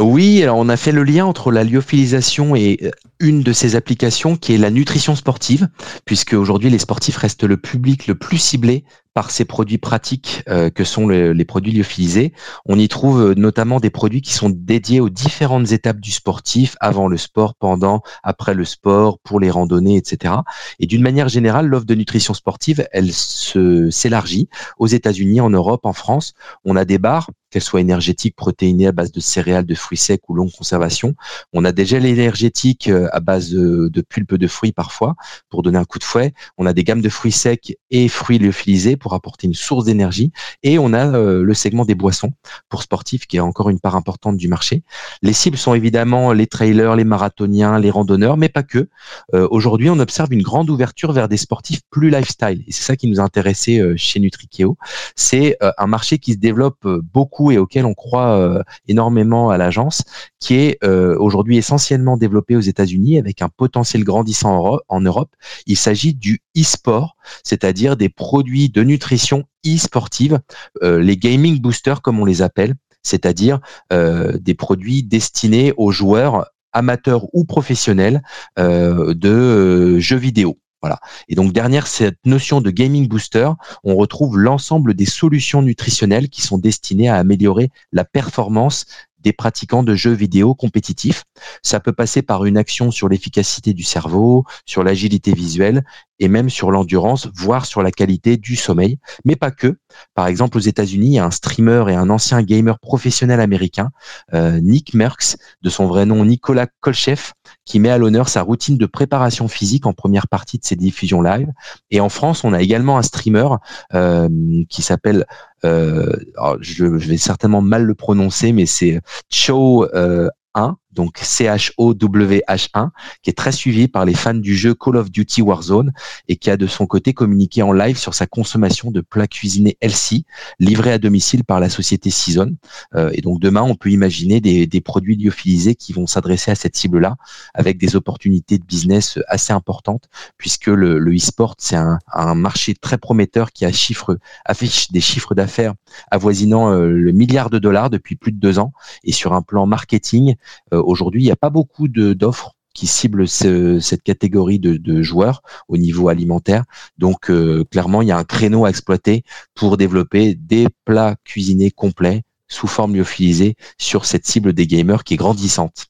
Oui, 0.00 0.42
alors 0.42 0.58
on 0.58 0.68
a 0.68 0.76
fait 0.76 0.92
le 0.92 1.04
lien 1.04 1.24
entre 1.24 1.50
la 1.50 1.64
lyophilisation 1.64 2.54
et 2.54 2.78
euh, 2.82 2.90
une 3.18 3.42
de 3.42 3.52
ces 3.52 3.76
applications 3.76 4.36
qui 4.36 4.54
est 4.54 4.58
la 4.58 4.70
nutrition 4.70 5.16
sportive, 5.16 5.68
puisque 6.04 6.34
aujourd'hui 6.34 6.70
les 6.70 6.78
sportifs 6.78 7.16
restent 7.16 7.44
le 7.44 7.56
public 7.56 8.06
le 8.06 8.14
plus 8.14 8.38
ciblé 8.38 8.84
par 9.16 9.30
ces 9.30 9.46
produits 9.46 9.78
pratiques 9.78 10.42
euh, 10.50 10.68
que 10.68 10.84
sont 10.84 11.06
le- 11.06 11.32
les 11.32 11.46
produits 11.46 11.72
lyophilisés. 11.72 12.34
On 12.66 12.78
y 12.78 12.86
trouve 12.86 13.30
euh, 13.30 13.34
notamment 13.34 13.80
des 13.80 13.88
produits 13.88 14.20
qui 14.20 14.34
sont 14.34 14.50
dédiés 14.50 15.00
aux 15.00 15.08
différentes 15.08 15.72
étapes 15.72 16.00
du 16.00 16.10
sportif, 16.10 16.76
avant 16.80 17.08
le 17.08 17.16
sport, 17.16 17.54
pendant, 17.54 18.02
après 18.22 18.52
le 18.52 18.66
sport, 18.66 19.18
pour 19.20 19.40
les 19.40 19.50
randonnées, 19.50 19.96
etc. 19.96 20.34
Et 20.80 20.86
d'une 20.86 21.00
manière 21.00 21.30
générale, 21.30 21.66
l'offre 21.66 21.86
de 21.86 21.94
nutrition 21.94 22.34
sportive, 22.34 22.86
elle 22.92 23.10
s'élargit 23.10 24.50
aux 24.78 24.86
États-Unis, 24.86 25.40
en 25.40 25.48
Europe, 25.48 25.86
en 25.86 25.94
France. 25.94 26.34
On 26.66 26.76
a 26.76 26.84
des 26.84 26.98
barres, 26.98 27.30
qu'elles 27.56 27.62
soient 27.62 27.80
énergétiques, 27.80 28.36
protéinées 28.36 28.86
à 28.86 28.92
base 28.92 29.12
de 29.12 29.20
céréales, 29.20 29.64
de 29.64 29.74
fruits 29.74 29.96
secs 29.96 30.20
ou 30.28 30.34
longue 30.34 30.52
conservation. 30.52 31.14
On 31.54 31.64
a 31.64 31.72
des 31.72 31.86
gels 31.86 32.04
énergétiques 32.04 32.88
euh, 32.88 33.08
à 33.12 33.20
base 33.20 33.48
de, 33.48 33.88
de 33.88 34.00
pulpe 34.02 34.34
de 34.34 34.46
fruits 34.46 34.72
parfois 34.72 35.14
pour 35.48 35.62
donner 35.62 35.78
un 35.78 35.86
coup 35.86 35.98
de 35.98 36.04
fouet. 36.04 36.34
On 36.58 36.66
a 36.66 36.74
des 36.74 36.84
gammes 36.84 37.00
de 37.00 37.08
fruits 37.08 37.32
secs 37.32 37.74
et 37.90 38.08
fruits 38.08 38.38
lyophilisés 38.38 38.96
pour 38.96 39.14
apporter 39.14 39.46
une 39.46 39.54
source 39.54 39.86
d'énergie. 39.86 40.32
Et 40.62 40.78
on 40.78 40.92
a 40.92 41.06
euh, 41.06 41.42
le 41.42 41.54
segment 41.54 41.86
des 41.86 41.94
boissons 41.94 42.32
pour 42.68 42.82
sportifs 42.82 43.26
qui 43.26 43.38
est 43.38 43.40
encore 43.40 43.70
une 43.70 43.80
part 43.80 43.96
importante 43.96 44.36
du 44.36 44.48
marché. 44.48 44.82
Les 45.22 45.32
cibles 45.32 45.56
sont 45.56 45.72
évidemment 45.72 46.34
les 46.34 46.46
trailers, 46.46 46.94
les 46.94 47.04
marathoniens, 47.04 47.78
les 47.78 47.90
randonneurs, 47.90 48.36
mais 48.36 48.50
pas 48.50 48.64
que. 48.64 48.90
Euh, 49.32 49.48
Aujourd'hui, 49.50 49.88
on 49.88 49.98
observe 49.98 50.30
une 50.34 50.42
grande 50.42 50.68
ouverture 50.68 51.12
vers 51.12 51.28
des 51.28 51.38
sportifs 51.38 51.80
plus 51.90 52.10
lifestyle. 52.10 52.62
Et 52.66 52.72
c'est 52.72 52.82
ça 52.82 52.96
qui 52.96 53.08
nous 53.08 53.18
a 53.18 53.22
intéressé 53.22 53.78
euh, 53.78 53.94
chez 53.96 54.20
Nutrikeo. 54.20 54.76
C'est 55.14 55.56
euh, 55.62 55.70
un 55.78 55.86
marché 55.86 56.18
qui 56.18 56.34
se 56.34 56.38
développe 56.38 56.84
euh, 56.84 57.00
et 57.50 57.58
auquel 57.58 57.86
on 57.86 57.94
croit 57.94 58.38
euh, 58.38 58.62
énormément 58.88 59.50
à 59.50 59.56
l'agence, 59.56 60.02
qui 60.40 60.54
est 60.54 60.78
euh, 60.84 61.16
aujourd'hui 61.18 61.56
essentiellement 61.56 62.16
développé 62.16 62.56
aux 62.56 62.60
États-Unis 62.60 63.18
avec 63.18 63.42
un 63.42 63.48
potentiel 63.48 64.04
grandissant 64.04 64.52
en 64.52 64.56
Euro- 64.56 64.80
en 64.88 65.00
Europe. 65.00 65.30
Il 65.66 65.76
s'agit 65.76 66.14
du 66.14 66.40
e-sport, 66.56 67.16
c'est-à-dire 67.42 67.96
des 67.96 68.08
produits 68.08 68.68
de 68.68 68.82
nutrition 68.82 69.44
e-sportive, 69.66 70.40
euh, 70.82 71.00
les 71.00 71.16
gaming 71.16 71.60
boosters 71.60 72.02
comme 72.02 72.20
on 72.20 72.24
les 72.24 72.42
appelle, 72.42 72.74
c'est-à-dire 73.02 73.60
des 73.90 74.54
produits 74.54 75.04
destinés 75.04 75.72
aux 75.76 75.92
joueurs 75.92 76.46
amateurs 76.72 77.26
ou 77.32 77.44
professionnels 77.44 78.20
de 78.56 79.98
jeux 80.00 80.16
vidéo. 80.16 80.58
Voilà. 80.82 81.00
Et 81.28 81.34
donc 81.34 81.52
derrière 81.52 81.86
cette 81.86 82.18
notion 82.24 82.60
de 82.60 82.70
gaming 82.70 83.08
booster, 83.08 83.50
on 83.82 83.96
retrouve 83.96 84.38
l'ensemble 84.38 84.94
des 84.94 85.06
solutions 85.06 85.62
nutritionnelles 85.62 86.28
qui 86.28 86.42
sont 86.42 86.58
destinées 86.58 87.08
à 87.08 87.16
améliorer 87.16 87.70
la 87.92 88.04
performance 88.04 88.86
des 89.26 89.32
pratiquants 89.32 89.82
de 89.82 89.96
jeux 89.96 90.12
vidéo 90.12 90.54
compétitifs. 90.54 91.24
Ça 91.62 91.80
peut 91.80 91.92
passer 91.92 92.22
par 92.22 92.44
une 92.44 92.56
action 92.56 92.92
sur 92.92 93.08
l'efficacité 93.08 93.74
du 93.74 93.82
cerveau, 93.82 94.44
sur 94.66 94.84
l'agilité 94.84 95.32
visuelle 95.32 95.82
et 96.18 96.28
même 96.28 96.50
sur 96.50 96.70
l'endurance, 96.70 97.28
voire 97.34 97.66
sur 97.66 97.82
la 97.82 97.90
qualité 97.90 98.36
du 98.36 98.56
sommeil, 98.56 98.98
mais 99.24 99.36
pas 99.36 99.50
que. 99.50 99.76
Par 100.14 100.26
exemple, 100.26 100.56
aux 100.56 100.60
États-Unis, 100.60 101.06
il 101.06 101.12
y 101.14 101.18
a 101.18 101.24
un 101.24 101.30
streamer 101.30 101.84
et 101.88 101.94
un 101.94 102.10
ancien 102.10 102.42
gamer 102.42 102.78
professionnel 102.78 103.40
américain, 103.40 103.90
euh, 104.34 104.60
Nick 104.60 104.94
Merckx, 104.94 105.36
de 105.62 105.70
son 105.70 105.86
vrai 105.86 106.06
nom 106.06 106.24
Nicolas 106.24 106.66
Kolchev, 106.80 107.32
qui 107.64 107.80
met 107.80 107.90
à 107.90 107.98
l'honneur 107.98 108.28
sa 108.28 108.42
routine 108.42 108.78
de 108.78 108.86
préparation 108.86 109.48
physique 109.48 109.86
en 109.86 109.92
première 109.92 110.28
partie 110.28 110.58
de 110.58 110.64
ses 110.64 110.76
diffusions 110.76 111.22
live. 111.22 111.48
Et 111.90 112.00
en 112.00 112.08
France, 112.08 112.44
on 112.44 112.52
a 112.52 112.62
également 112.62 112.98
un 112.98 113.02
streamer 113.02 113.48
euh, 113.94 114.28
qui 114.68 114.82
s'appelle, 114.82 115.26
euh, 115.64 116.12
je, 116.60 116.98
je 116.98 117.08
vais 117.08 117.16
certainement 117.16 117.62
mal 117.62 117.82
le 117.84 117.94
prononcer, 117.94 118.52
mais 118.52 118.66
c'est 118.66 119.00
Cho 119.30 119.86
euh, 119.94 120.28
1, 120.54 120.76
donc 120.96 121.18
C-H-O-W-H-1, 121.18 122.90
qui 123.22 123.30
est 123.30 123.34
très 123.34 123.52
suivi 123.52 123.86
par 123.86 124.04
les 124.04 124.14
fans 124.14 124.34
du 124.34 124.56
jeu 124.56 124.74
Call 124.74 124.96
of 124.96 125.10
Duty 125.10 125.42
Warzone 125.42 125.92
et 126.28 126.36
qui 126.36 126.50
a 126.50 126.56
de 126.56 126.66
son 126.66 126.86
côté 126.86 127.12
communiqué 127.12 127.62
en 127.62 127.72
live 127.72 127.96
sur 127.96 128.14
sa 128.14 128.26
consommation 128.26 128.90
de 128.90 129.00
plats 129.00 129.28
cuisinés 129.28 129.76
healthy 129.80 130.24
livrés 130.58 130.92
à 130.92 130.98
domicile 130.98 131.44
par 131.44 131.60
la 131.60 131.68
société 131.68 132.10
Season. 132.10 132.56
Euh, 132.94 133.10
et 133.12 133.20
donc 133.20 133.38
demain, 133.40 133.62
on 133.62 133.74
peut 133.74 133.90
imaginer 133.90 134.40
des, 134.40 134.66
des 134.66 134.80
produits 134.80 135.16
lyophilisés 135.16 135.74
qui 135.74 135.92
vont 135.92 136.06
s'adresser 136.06 136.50
à 136.50 136.54
cette 136.54 136.76
cible-là 136.76 137.16
avec 137.54 137.78
des 137.78 137.94
opportunités 137.94 138.58
de 138.58 138.64
business 138.64 139.18
assez 139.28 139.52
importantes 139.52 140.08
puisque 140.38 140.66
le, 140.66 140.98
le 140.98 141.14
e-sport, 141.14 141.54
c'est 141.58 141.76
un, 141.76 141.98
un 142.12 142.34
marché 142.34 142.74
très 142.74 142.98
prometteur 142.98 143.52
qui 143.52 143.64
a 143.64 143.72
chiffre, 143.72 144.18
affiche 144.44 144.90
des 144.90 145.00
chiffres 145.00 145.34
d'affaires 145.34 145.74
avoisinant 146.10 146.72
euh, 146.72 146.90
le 146.90 147.12
milliard 147.12 147.50
de 147.50 147.58
dollars 147.58 147.90
depuis 147.90 148.16
plus 148.16 148.32
de 148.32 148.38
deux 148.38 148.58
ans. 148.58 148.72
Et 149.04 149.12
sur 149.12 149.32
un 149.32 149.42
plan 149.42 149.66
marketing, 149.66 150.36
euh, 150.72 150.82
aujourd'hui, 150.86 151.22
il 151.22 151.26
n'y 151.26 151.32
a 151.32 151.36
pas 151.36 151.50
beaucoup 151.50 151.88
d'offres 151.88 152.52
qui 152.74 152.86
ciblent 152.86 153.26
ce- 153.26 153.80
cette 153.80 154.02
catégorie 154.02 154.58
de, 154.58 154.76
de 154.76 155.02
joueurs 155.02 155.42
au 155.68 155.76
niveau 155.78 156.08
alimentaire. 156.08 156.64
Donc, 156.98 157.30
euh, 157.30 157.64
clairement, 157.70 158.02
il 158.02 158.08
y 158.08 158.12
a 158.12 158.18
un 158.18 158.24
créneau 158.24 158.64
à 158.66 158.70
exploiter 158.70 159.24
pour 159.54 159.76
développer 159.78 160.34
des 160.34 160.68
plats 160.84 161.16
cuisinés 161.24 161.70
complets 161.70 162.22
sous 162.48 162.66
forme 162.66 162.94
lyophilisée 162.94 163.56
sur 163.78 164.04
cette 164.04 164.26
cible 164.26 164.52
des 164.52 164.66
gamers 164.66 165.04
qui 165.04 165.14
est 165.14 165.16
grandissante. 165.16 165.86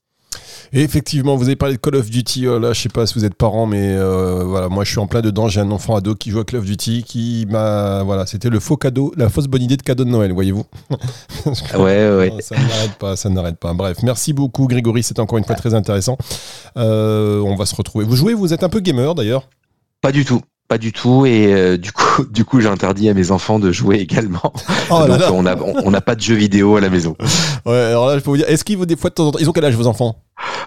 Et 0.73 0.83
effectivement, 0.83 1.37
vous 1.37 1.45
avez 1.45 1.57
parlé 1.57 1.75
de 1.75 1.81
Call 1.81 1.97
of 1.97 2.11
Duty. 2.11 2.47
euh, 2.47 2.59
là, 2.59 2.73
je 2.73 2.81
sais 2.81 2.89
pas 2.89 3.07
si 3.07 3.15
vous 3.15 3.25
êtes 3.25 3.35
parent, 3.35 3.67
mais 3.67 3.95
euh, 3.97 4.45
voilà, 4.45 4.69
moi 4.69 4.85
je 4.85 4.91
suis 4.91 4.99
en 4.99 5.07
plein 5.07 5.21
dedans. 5.21 5.49
J'ai 5.49 5.61
un 5.61 5.71
enfant 5.71 5.97
ado 5.97 6.15
qui 6.15 6.31
joue 6.31 6.41
à 6.41 6.45
Call 6.45 6.61
of 6.61 6.67
Duty, 6.67 7.03
qui 7.05 7.47
m'a, 7.49 8.03
voilà, 8.03 8.27
c'était 8.27 8.51
le 8.51 8.61
faux 8.61 8.77
cadeau, 8.77 9.13
la 9.17 9.29
fausse 9.29 9.47
bonne 9.47 9.63
idée 9.63 9.77
de 9.77 9.83
cadeau 9.83 10.05
de 10.05 10.11
Noël, 10.11 10.33
voyez-vous. 10.33 10.65
Ouais, 11.77 12.11
ouais, 12.17 12.33
Ça 12.41 12.57
n'arrête 12.57 12.95
pas, 12.99 13.17
ça 13.17 13.29
n'arrête 13.29 13.57
pas. 13.59 13.73
Bref, 13.73 13.99
merci 14.03 14.33
beaucoup 14.33 14.67
Grégory, 14.67 15.03
c'était 15.03 15.21
encore 15.21 15.39
une 15.39 15.45
fois 15.45 15.55
très 15.55 15.75
intéressant. 15.75 16.17
Euh, 16.77 17.41
on 17.41 17.55
va 17.55 17.67
se 17.67 17.75
retrouver. 17.75 18.05
Vous 18.05 18.17
jouez, 18.17 18.35
vous 18.35 18.53
êtes 18.53 18.63
un 18.65 18.69
peu 18.69 18.81
gamer 18.81 19.15
d'ailleurs? 19.15 19.49
Pas 20.01 20.13
du 20.13 20.25
tout. 20.25 20.41
Pas 20.69 20.79
du 20.79 20.93
tout 20.93 21.27
et 21.27 21.53
euh, 21.55 21.77
du 21.77 21.93
coup 21.93 22.25
du 22.31 22.45
coup 22.45 22.61
j'ai 22.61 22.69
interdit 22.69 23.09
à 23.09 23.15
mes 23.15 23.31
enfants 23.31 23.59
de 23.61 23.71
jouer 23.71 23.97
également. 23.97 24.53
Oh 24.91 25.01
là 25.01 25.07
Donc 25.09 25.21
là. 25.21 25.33
on 25.33 25.47
a 25.47 25.57
on 25.57 25.75
on 25.87 25.91
n'a 25.91 26.01
pas 26.01 26.15
de 26.15 26.21
jeux 26.21 26.35
vidéo 26.35 26.77
à 26.77 26.81
la 26.81 26.91
maison. 26.91 27.17
Ouais, 27.67 27.75
alors 27.77 28.07
là, 28.07 28.17
je 28.17 28.23
peux 28.23 28.31
vous 28.31 28.37
dire, 28.37 28.49
est-ce 28.49 28.63
qu'ils 28.63 28.79
vont 28.79 28.85
des 28.85 28.95
fois 28.95 29.11
de 29.11 29.15
temps 29.15 29.27
en 29.27 29.33
temps, 29.33 29.41
ils 29.41 29.51
ont 29.51 29.53
quel 29.53 29.65
âge 29.65 29.75
vos 29.75 29.89
enfants? 29.89 30.23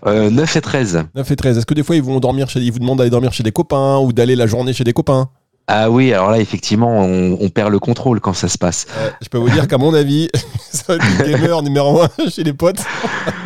Euh, 0.06 0.30
9 0.30 0.54
et 0.58 0.62
13. 0.62 1.04
9 1.16 1.32
et 1.32 1.36
13. 1.38 1.58
Est-ce 1.58 1.66
que 1.66 1.74
des 1.74 1.84
fois 1.84 1.96
ils 1.96 2.04
vont 2.04 2.20
dormir 2.20 2.50
chez, 2.50 2.60
ils 2.60 2.74
vous 2.74 2.80
demandent 2.80 2.98
d'aller 2.98 3.10
dormir 3.10 3.32
chez 3.32 3.42
des 3.44 3.54
copains 3.54 4.00
ou 4.00 4.12
d'aller 4.12 4.36
la 4.36 4.48
journée 4.48 4.74
chez 4.74 4.84
des 4.84 4.92
copains? 4.92 5.30
Ah 5.72 5.92
oui, 5.92 6.12
alors 6.12 6.32
là 6.32 6.40
effectivement 6.40 6.90
on, 7.00 7.38
on 7.40 7.50
perd 7.50 7.72
le 7.72 7.78
contrôle 7.78 8.20
quand 8.20 8.34
ça 8.34 8.48
se 8.48 8.58
passe. 8.58 8.88
Je 9.22 9.30
peux 9.30 9.38
vous 9.38 9.52
dire 9.52 9.68
qu'à 9.68 9.78
mon 9.78 9.94
avis, 9.94 10.28
ça 10.72 10.84
va 10.88 10.96
être 10.96 11.20
le 11.20 11.32
gamer 11.32 11.62
numéro 11.62 12.02
1 12.02 12.10
chez 12.30 12.44
les 12.44 12.54
potes. 12.54 12.80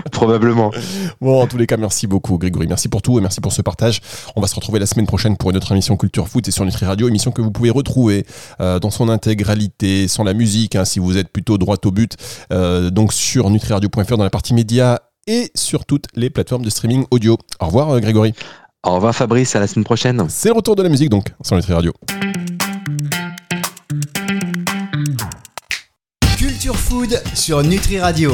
Probablement. 0.09 0.71
Bon, 1.19 1.41
en 1.41 1.47
tous 1.47 1.57
les 1.57 1.67
cas, 1.67 1.75
merci 1.75 2.07
beaucoup, 2.07 2.37
Grégory. 2.37 2.65
Merci 2.67 2.87
pour 2.87 3.01
tout 3.01 3.19
et 3.19 3.21
merci 3.21 3.41
pour 3.41 3.51
ce 3.51 3.61
partage. 3.61 3.99
On 4.37 4.41
va 4.41 4.47
se 4.47 4.55
retrouver 4.55 4.79
la 4.79 4.85
semaine 4.85 5.05
prochaine 5.05 5.35
pour 5.35 5.49
une 5.49 5.57
autre 5.57 5.73
émission 5.73 5.97
Culture 5.97 6.29
Foot 6.29 6.47
et 6.47 6.51
sur 6.51 6.63
Nutri 6.63 6.85
Radio, 6.85 7.09
émission 7.09 7.31
que 7.31 7.41
vous 7.41 7.51
pouvez 7.51 7.71
retrouver 7.71 8.25
euh, 8.61 8.79
dans 8.79 8.89
son 8.89 9.09
intégralité, 9.09 10.07
sans 10.07 10.23
la 10.23 10.33
musique, 10.33 10.77
hein, 10.77 10.85
si 10.85 10.99
vous 10.99 11.17
êtes 11.17 11.27
plutôt 11.27 11.57
droit 11.57 11.75
au 11.83 11.91
but, 11.91 12.15
euh, 12.53 12.89
donc 12.89 13.11
sur 13.11 13.49
nutriradio.fr 13.49 14.15
dans 14.15 14.23
la 14.23 14.29
partie 14.29 14.53
médias 14.53 14.99
et 15.27 15.51
sur 15.55 15.85
toutes 15.85 16.07
les 16.15 16.29
plateformes 16.29 16.63
de 16.63 16.69
streaming 16.69 17.05
audio. 17.11 17.37
Au 17.59 17.65
revoir, 17.65 17.89
euh, 17.89 17.99
Grégory. 17.99 18.33
Au 18.85 18.95
revoir 18.95 19.15
Fabrice, 19.15 19.55
à 19.55 19.61
la 19.61 19.67
semaine 19.67 19.85
prochaine. 19.85 20.25
C'est 20.27 20.49
le 20.49 20.55
retour 20.55 20.75
de 20.75 20.83
la 20.83 20.89
musique 20.89 21.09
donc 21.09 21.27
sur 21.41 21.55
Nutri 21.55 21.71
Radio. 21.71 21.93
Culture 26.37 26.75
Food 26.75 27.21
sur 27.33 27.63
Nutri 27.63 28.01
Radio. 28.01 28.31